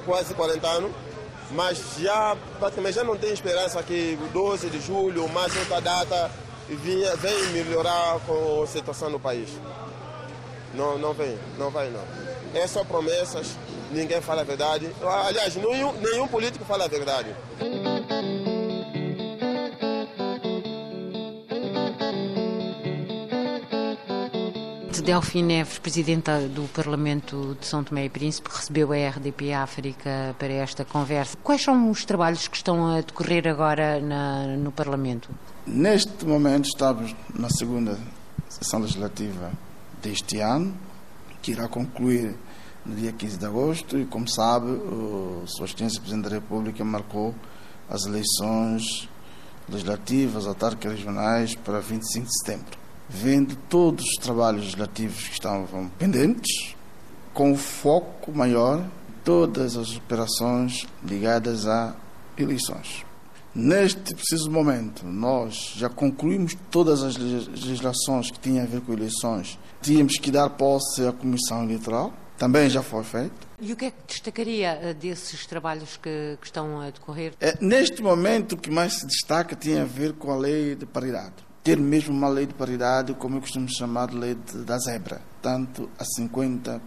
quase 0.05 0.35
40 0.35 0.67
anos 0.67 0.93
mas 1.53 1.97
já 1.99 2.37
praticamente 2.59 2.97
já 2.97 3.05
não 3.05 3.17
tenho 3.17 3.35
esperança 3.35 3.83
que 3.83 4.19
o 4.23 4.29
12 4.29 4.71
de 4.71 4.81
julho, 4.81 5.29
mais 5.29 5.55
outra 5.57 5.81
data, 5.81 6.31
vinha, 6.69 7.15
vem 7.17 7.47
melhorar 7.49 8.19
com 8.27 8.63
a 8.63 8.67
situação 8.67 9.11
no 9.11 9.21
país. 9.21 9.49
Não, 10.75 10.99
não 10.99 11.13
vem, 11.13 11.39
não 11.59 11.71
vai 11.71 11.91
não. 11.91 12.03
É 12.55 12.67
só 12.67 12.85
promessas, 12.85 13.57
ninguém 13.91 14.21
fala 14.21 14.41
a 14.41 14.45
verdade. 14.45 14.91
Aliás, 15.27 15.55
nenhum, 15.57 15.93
nenhum 15.93 16.27
político 16.29 16.65
fala 16.65 16.85
a 16.85 16.89
verdade. 16.89 17.35
Delfim 25.03 25.43
Neves, 25.43 25.79
Presidenta 25.79 26.49
do 26.49 26.63
Parlamento 26.69 27.57
de 27.61 27.67
São 27.67 27.83
Tomé 27.83 28.05
e 28.05 28.09
Príncipe, 28.09 28.49
recebeu 28.53 28.93
a 28.93 29.09
RDP 29.09 29.53
África 29.53 30.35
para 30.39 30.53
esta 30.53 30.85
conversa. 30.85 31.37
Quais 31.43 31.61
são 31.61 31.91
os 31.91 32.05
trabalhos 32.05 32.47
que 32.47 32.57
estão 32.57 32.87
a 32.87 33.01
decorrer 33.01 33.49
agora 33.49 34.01
na, 34.01 34.57
no 34.57 34.71
Parlamento? 34.71 35.29
Neste 35.67 36.25
momento 36.25 36.67
estamos 36.67 37.17
na 37.35 37.51
segunda 37.51 37.99
sessão 38.49 38.79
legislativa 38.79 39.51
deste 40.01 40.39
ano, 40.39 40.73
que 41.43 41.51
irá 41.51 41.67
concluir 41.67 42.37
no 42.87 42.95
dia 42.95 43.13
15 43.13 43.39
de 43.39 43.45
agosto 43.45 43.99
e, 43.99 44.07
como 44.07 44.29
sabe, 44.29 44.71
o 44.71 45.43
Sua 45.47 45.67
Excelência 45.67 46.01
Presidente 46.01 46.29
da 46.29 46.37
República 46.37 46.85
marcou 46.85 47.35
as 47.91 48.07
eleições 48.07 49.09
legislativas, 49.69 50.47
autárquicas 50.47 50.93
regionais 50.93 51.57
para 51.57 51.81
25 51.81 52.27
de 52.27 52.39
setembro. 52.39 52.82
Vendo 53.15 53.55
todos 53.69 54.05
os 54.05 54.15
trabalhos 54.17 54.63
legislativos 54.63 55.29
que 55.29 55.35
estavam 55.35 55.89
pendentes, 55.99 56.75
com 57.35 57.53
o 57.53 57.57
foco 57.57 58.33
maior 58.33 58.83
todas 59.23 59.77
as 59.77 59.97
operações 59.97 60.87
ligadas 61.05 61.67
a 61.67 61.95
eleições. 62.37 63.05
Neste 63.55 64.15
preciso 64.15 64.51
momento, 64.51 65.05
nós 65.05 65.75
já 65.77 65.89
concluímos 65.89 66.57
todas 66.71 67.03
as 67.03 67.17
legislações 67.17 68.31
que 68.31 68.41
tinham 68.41 68.65
a 68.65 68.67
ver 68.67 68.81
com 68.81 68.95
eleições. 68.95 69.59
Tínhamos 69.83 70.17
que 70.17 70.31
dar 70.31 70.49
posse 70.49 71.07
à 71.07 71.13
Comissão 71.13 71.63
Eleitoral, 71.65 72.15
também 72.39 72.71
já 72.71 72.83
foi 72.83 73.05
feito. 73.05 73.47
E 73.61 73.73
o 73.73 73.77
que 73.77 73.85
é 73.85 73.91
que 73.91 74.03
destacaria 74.09 74.79
eh, 74.83 74.95
desses 74.95 75.47
trabalhos 75.47 75.97
que, 75.97 76.39
que 76.41 76.47
estão 76.47 76.81
a 76.81 76.91
decorrer? 76.91 77.35
É, 77.41 77.57
neste 77.61 78.03
momento, 78.03 78.53
o 78.53 78.57
que 78.57 78.71
mais 78.71 78.95
se 78.95 79.07
destaca 79.07 79.55
tinha 79.55 79.83
a 79.83 79.85
ver 79.85 80.15
com 80.15 80.33
a 80.33 80.37
lei 80.37 80.75
de 80.75 80.87
paridade. 80.87 81.35
Ter 81.63 81.79
mesmo 81.79 82.13
uma 82.13 82.29
lei 82.29 82.47
de 82.47 82.55
paridade, 82.55 83.15
como 83.15 83.37
eu 83.37 83.41
costumo 83.41 83.69
chamar 83.69 84.09
de 84.09 84.17
lei 84.17 84.35
de, 84.35 84.59
da 84.65 84.79
zebra, 84.79 85.23
tanto 85.41 85.89
a 85.99 86.05
50%. 86.05 86.81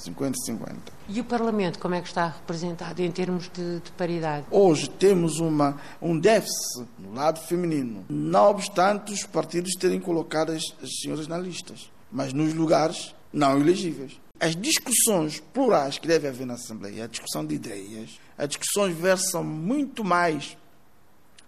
50-50. 0.00 0.76
E 1.08 1.20
o 1.20 1.24
Parlamento, 1.24 1.78
como 1.78 1.94
é 1.94 2.00
que 2.00 2.08
está 2.08 2.28
representado 2.28 3.02
em 3.02 3.10
termos 3.10 3.50
de, 3.52 3.80
de, 3.80 3.90
paridade? 3.92 4.46
Hoje 4.50 4.88
temos 4.88 5.38
uma, 5.38 5.78
um 6.00 6.18
déficit 6.18 6.86
no 6.98 7.12
lado 7.12 7.40
feminino, 7.40 8.04
não 8.08 8.50
obstante 8.50 9.12
os 9.12 9.24
partidos 9.24 9.74
terem 9.74 10.00
colocado 10.00 10.52
as, 10.52 10.62
as 10.82 10.88
senhoras 11.02 11.28
na 11.28 11.36
listas, 11.36 11.90
mas 12.10 12.32
nos 12.32 12.54
lugares 12.54 13.14
não 13.32 13.58
elegíveis. 13.60 14.18
As 14.38 14.56
discussões 14.56 15.40
plurais 15.52 15.98
que 15.98 16.08
deve 16.08 16.26
haver 16.26 16.46
na 16.46 16.54
Assembleia, 16.54 17.04
a 17.04 17.06
discussão 17.06 17.44
de 17.44 17.54
ideias, 17.54 18.18
as 18.38 18.48
discussões 18.48 18.96
versam 18.96 19.44
muito 19.44 20.02
mais 20.02 20.56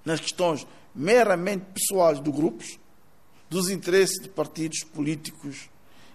nas 0.04 0.20
questões 0.20 0.66
meramente 0.94 1.64
pessoais 1.74 2.20
do 2.20 2.33
grupos, 2.33 2.78
dos 3.48 3.68
interesses 3.68 4.22
de 4.22 4.28
partidos 4.28 4.81
políticos 4.85 5.68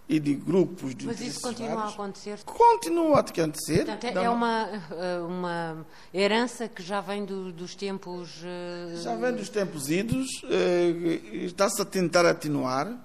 e 0.10 0.20
de 0.20 0.34
grupos 0.34 0.96
de 0.96 1.06
Mas 1.06 1.20
isso 1.20 1.42
continua 1.42 1.76
vários. 1.76 1.92
a 1.92 1.96
acontecer? 1.96 2.40
Continua 2.46 3.18
a 3.18 3.20
acontecer. 3.20 3.86
Portanto, 3.86 4.18
é, 4.18 4.24
é 4.24 4.30
uma, 4.30 4.70
eh, 4.92 5.20
uma 5.20 5.86
herança 6.13 6.68
que 6.68 6.82
já 6.82 7.02
vem 7.02 7.26
do, 7.26 7.52
dos 7.52 7.76
tempos... 7.76 8.42
Uh... 8.42 9.02
Já 9.02 9.16
vem 9.16 9.34
dos 9.34 9.50
tempos 9.50 9.90
idos, 9.90 10.28
uh, 10.44 11.36
está-se 11.46 11.82
a 11.82 11.86
tentar 11.86 12.26
atenuar, 12.26 12.98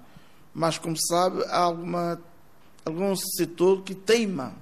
mas 0.53 0.77
como 0.77 0.95
sabe, 0.97 1.43
há 1.45 1.59
alguma, 1.59 2.21
algum 2.85 3.13
setor 3.15 3.81
que 3.83 3.93
teima, 3.93 4.53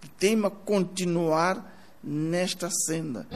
que 0.00 0.08
teima 0.08 0.48
continuar 0.48 1.70
nesta 2.02 2.70
senda. 2.70 3.26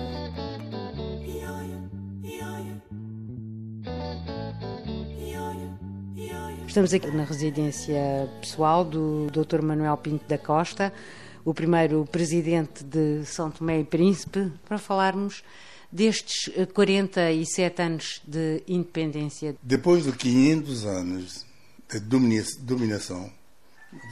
Estamos 6.77 6.93
aqui 6.93 7.11
na 7.11 7.25
residência 7.25 8.29
pessoal 8.39 8.85
do 8.85 9.29
Dr. 9.31 9.63
Manuel 9.63 9.97
Pinto 9.97 10.29
da 10.29 10.37
Costa, 10.37 10.93
o 11.43 11.55
primeiro 11.55 12.05
presidente 12.05 12.85
de 12.85 13.25
São 13.25 13.51
Tomé 13.51 13.81
e 13.81 13.85
Príncipe, 13.85 14.53
para 14.69 14.77
falarmos 14.77 15.43
destes 15.91 16.53
47 16.75 17.81
anos 17.81 18.21
de 18.27 18.63
independência. 18.69 19.57
Depois 19.63 20.05
de 20.05 20.13
500 20.13 20.85
anos 20.85 21.47
de 21.91 21.99
dominação, 22.61 23.33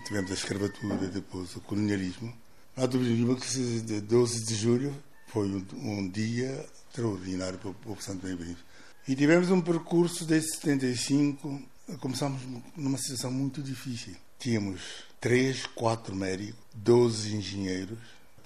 tivemos 0.06 0.30
a 0.30 0.34
escravatura, 0.34 1.06
depois 1.08 1.54
o 1.56 1.60
colonialismo, 1.60 2.32
há 2.74 2.86
dúvida 2.86 3.34
que 3.34 4.00
12 4.00 4.46
de 4.46 4.54
julho 4.54 4.94
Foi 5.26 5.46
um, 5.46 5.66
um 5.74 6.08
dia 6.08 6.64
extraordinário 6.88 7.58
para 7.58 7.68
o 7.68 7.74
povo 7.74 8.02
Santo 8.02 8.22
Tomé 8.22 8.32
e 8.32 8.36
Príncipe. 8.38 8.62
E 9.06 9.14
tivemos 9.14 9.50
um 9.50 9.60
percurso 9.60 10.24
desde 10.24 10.54
75, 10.54 11.73
começamos 12.00 12.40
numa 12.76 12.98
situação 12.98 13.30
muito 13.30 13.62
difícil. 13.62 14.14
Tínhamos 14.38 14.80
três, 15.20 15.66
quatro 15.66 16.14
médicos, 16.14 16.60
12 16.74 17.36
engenheiros 17.36 17.98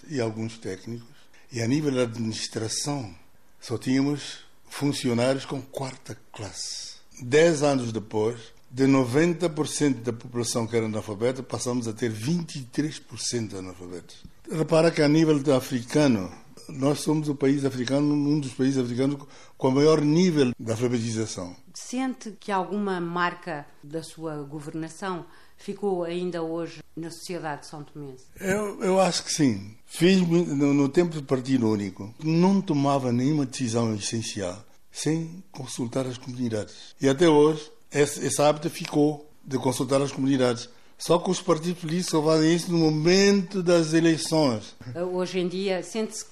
e 0.08 0.20
alguns 0.20 0.58
técnicos. 0.58 1.08
E 1.50 1.62
a 1.62 1.66
nível 1.66 1.92
da 1.92 2.02
administração, 2.02 3.14
só 3.60 3.78
tínhamos 3.78 4.40
funcionários 4.68 5.44
com 5.44 5.62
quarta 5.62 6.16
classe. 6.32 6.98
Dez 7.20 7.62
anos 7.62 7.92
depois, 7.92 8.38
de 8.70 8.84
90% 8.84 10.02
da 10.02 10.12
população 10.12 10.66
que 10.66 10.76
era 10.76 10.86
analfabeta, 10.86 11.42
passamos 11.42 11.88
a 11.88 11.92
ter 11.92 12.12
23% 12.12 13.48
de 13.48 13.56
analfabetos. 13.56 14.22
Repara 14.50 14.90
que 14.90 15.02
a 15.02 15.08
nível 15.08 15.42
africano, 15.56 16.30
nós 16.68 17.00
somos 17.00 17.28
o 17.28 17.34
país 17.34 17.64
africano, 17.64 18.14
um 18.14 18.38
dos 18.38 18.52
países 18.52 18.78
africanos 18.78 19.18
com 19.56 19.68
o 19.68 19.72
maior 19.72 20.00
nível 20.00 20.52
de 20.58 20.70
alfabetização. 20.70 21.56
Sente 21.74 22.32
que 22.38 22.52
alguma 22.52 23.00
marca 23.00 23.66
da 23.82 24.02
sua 24.02 24.36
governação 24.42 25.24
ficou 25.56 26.04
ainda 26.04 26.42
hoje 26.42 26.82
na 26.96 27.10
sociedade 27.10 27.62
de 27.62 27.66
São 27.68 27.82
Tomé? 27.82 28.14
Eu, 28.40 28.82
eu 28.82 29.00
acho 29.00 29.24
que 29.24 29.32
sim. 29.32 29.74
Fiz 29.86 30.20
no, 30.20 30.74
no 30.74 30.88
tempo 30.88 31.14
do 31.14 31.22
Partido 31.22 31.68
Único, 31.68 32.14
não 32.22 32.60
tomava 32.60 33.10
nenhuma 33.12 33.46
decisão 33.46 33.94
essencial 33.94 34.64
sem 34.90 35.42
consultar 35.52 36.06
as 36.06 36.18
comunidades. 36.18 36.94
E 37.00 37.08
até 37.08 37.28
hoje, 37.28 37.70
esse, 37.90 38.24
esse 38.26 38.42
hábito 38.42 38.68
ficou 38.68 39.30
de 39.44 39.56
consultar 39.58 40.02
as 40.02 40.12
comunidades. 40.12 40.68
Só 40.98 41.18
que 41.18 41.30
os 41.30 41.40
partidos 41.40 41.80
políticos 41.80 42.10
só 42.10 42.22
fazem 42.22 42.54
isso 42.54 42.72
no 42.72 42.78
momento 42.78 43.62
das 43.62 43.94
eleições. 43.94 44.74
Hoje 45.12 45.38
em 45.38 45.48
dia, 45.48 45.80
sente-se 45.82 46.26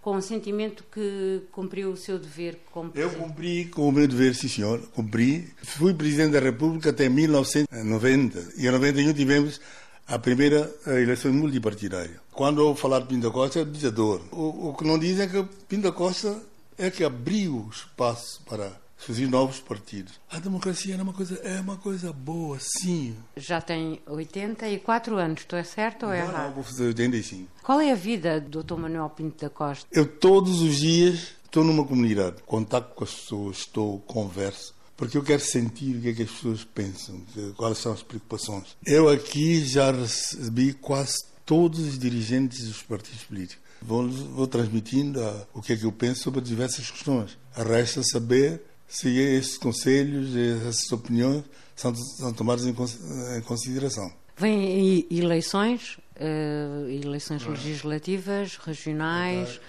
com 0.00 0.16
o 0.16 0.22
sentimento 0.22 0.84
que 0.92 1.42
cumpriu 1.50 1.90
o 1.90 1.96
seu 1.96 2.18
dever 2.18 2.60
como 2.70 2.90
presidente? 2.90 3.20
Eu 3.20 3.26
cumpri 3.26 3.64
com 3.64 3.88
o 3.88 3.92
meu 3.92 4.06
dever, 4.06 4.34
sim 4.34 4.48
senhor, 4.48 4.80
cumpri. 4.94 5.52
Fui 5.62 5.92
presidente 5.92 6.32
da 6.32 6.40
República 6.40 6.90
até 6.90 7.08
1990 7.08 8.52
e 8.56 8.66
em 8.66 8.70
91 8.70 9.12
tivemos 9.14 9.60
a 10.06 10.18
primeira 10.18 10.70
eleição 10.86 11.32
multipartidária. 11.32 12.20
Quando 12.30 12.60
eu 12.60 12.74
falar 12.74 13.00
de 13.00 13.06
Pinto 13.06 13.32
Costa, 13.32 13.60
é 13.60 13.64
dizedor. 13.64 14.20
O, 14.30 14.68
o 14.68 14.74
que 14.74 14.84
não 14.84 14.98
dizem 14.98 15.24
é 15.24 15.28
que 15.28 15.42
Pinto 15.66 15.92
Costa 15.92 16.38
é 16.76 16.90
que 16.90 17.02
abriu 17.02 17.68
espaço 17.72 18.42
para 18.44 18.83
surgir 19.04 19.26
novos 19.26 19.60
partidos. 19.60 20.14
A 20.30 20.38
democracia 20.38 20.94
é 20.94 21.02
uma 21.02 21.12
coisa, 21.12 21.34
é 21.36 21.60
uma 21.60 21.76
coisa 21.76 22.12
boa, 22.12 22.58
sim. 22.60 23.14
Já 23.36 23.60
tem 23.60 24.00
84 24.06 25.16
anos, 25.16 25.40
estou 25.40 25.58
é 25.58 25.64
certo 25.64 26.06
ou 26.06 26.12
é 26.12 26.20
errado? 26.20 26.48
Não, 26.48 26.54
vou 26.54 26.64
fazer 26.64 26.86
85. 26.86 27.48
Qual 27.62 27.80
é 27.80 27.92
a 27.92 27.94
vida 27.94 28.40
do 28.40 28.62
Dr. 28.62 28.76
Manuel 28.76 29.10
Pinto 29.10 29.44
da 29.44 29.50
Costa? 29.50 29.86
Eu 29.92 30.06
todos 30.06 30.60
os 30.60 30.78
dias 30.78 31.34
estou 31.44 31.62
numa 31.62 31.84
comunidade, 31.84 32.42
contato 32.46 32.94
com 32.94 33.04
as 33.04 33.14
pessoas, 33.14 33.58
estou, 33.58 34.00
converso, 34.00 34.74
porque 34.96 35.16
eu 35.16 35.22
quero 35.22 35.40
sentir 35.40 35.96
o 35.96 36.00
que 36.00 36.08
é 36.08 36.12
que 36.12 36.22
as 36.22 36.30
pessoas 36.30 36.64
pensam, 36.64 37.20
quais 37.56 37.78
são 37.78 37.92
as 37.92 38.02
preocupações. 38.02 38.76
Eu 38.84 39.08
aqui 39.08 39.64
já 39.64 39.92
recebi 39.92 40.72
quase 40.72 41.24
todos 41.44 41.78
os 41.80 41.98
dirigentes 41.98 42.66
dos 42.66 42.82
partidos 42.82 43.22
políticos. 43.24 43.62
Vou, 43.80 44.08
vou 44.08 44.46
transmitindo 44.46 45.22
a, 45.22 45.46
o 45.52 45.60
que 45.60 45.74
é 45.74 45.76
que 45.76 45.84
eu 45.84 45.92
penso 45.92 46.22
sobre 46.22 46.40
diversas 46.40 46.90
questões. 46.90 47.36
Resta 47.54 48.02
saber 48.02 48.62
se 48.88 49.08
esses 49.18 49.58
conselhos, 49.58 50.36
essas 50.36 50.90
opiniões 50.92 51.44
são, 51.74 51.94
são 51.94 52.32
tomadas 52.32 52.64
em, 52.64 52.70
em 52.70 53.40
consideração. 53.42 54.12
Vêm 54.36 55.06
eleições, 55.10 55.98
uh, 56.16 56.88
eleições 56.88 57.44
legislativas, 57.46 58.56
regionais 58.56 59.60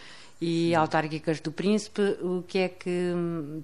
e 0.41 0.73
autárquicas 0.73 1.39
do 1.39 1.51
Príncipe. 1.51 2.01
O 2.21 2.43
que 2.43 2.59
é 2.59 2.69
que 2.69 3.13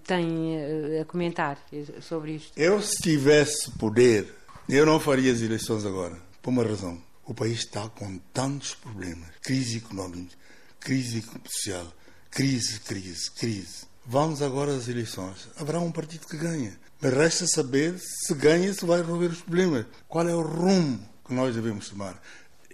tem 0.06 0.58
a 1.02 1.06
comentar 1.06 1.58
sobre 2.02 2.34
isto? 2.36 2.52
Eu, 2.56 2.82
se 2.82 3.02
tivesse 3.02 3.72
poder, 3.72 4.34
eu 4.70 4.86
não 4.86 5.00
faria 5.00 5.32
as 5.32 5.42
eleições 5.42 5.86
agora, 5.86 6.18
por 6.42 6.52
uma 6.52 6.64
razão. 6.64 7.02
O 7.26 7.34
país 7.34 7.60
está 7.60 7.88
com 7.90 8.18
tantos 8.34 8.76
problemas: 8.76 9.30
crise 9.42 9.78
económica, 9.78 10.36
crise 10.80 11.24
social, 11.46 11.88
crise, 12.30 12.80
crise, 12.82 13.32
crise. 13.32 13.91
Vamos 14.06 14.42
agora 14.42 14.76
às 14.76 14.88
eleições. 14.88 15.48
Haverá 15.58 15.80
um 15.80 15.92
partido 15.92 16.28
que 16.28 16.38
ganha. 16.38 16.78
Mas 17.00 17.14
resta 17.14 17.48
saber 17.48 17.98
se 18.00 18.34
ganha 18.34 18.74
se 18.74 18.86
vai 18.86 19.02
resolver 19.02 19.28
os 19.28 19.42
problemas. 19.42 19.86
Qual 20.08 20.28
é 20.28 20.36
o 20.36 20.42
rumo 20.42 21.00
que 21.26 21.34
nós 21.34 21.56
devemos 21.56 21.90
tomar? 21.90 22.22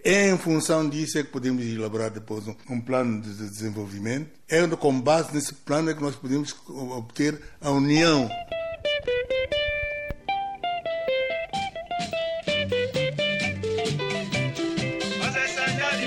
É 0.03 0.29
em 0.29 0.37
função 0.37 0.87
disso 0.87 1.17
é 1.17 1.23
que 1.23 1.29
podemos 1.29 1.65
elaborar 1.65 2.09
depois 2.09 2.45
um, 2.69 2.79
plano 2.79 3.21
de 3.21 3.33
desenvolvimento. 3.33 4.29
É 4.47 4.65
com 4.67 5.01
base 5.01 5.33
nesse 5.33 5.53
plano 5.53 5.89
é 5.89 5.93
que 5.93 6.01
nós 6.01 6.15
podemos 6.15 6.55
obter 6.67 7.41
a 7.59 7.71
união. 7.71 8.29
Mas 15.19 15.35
essa 15.35 15.61
é 15.61 15.65
a 15.65 15.97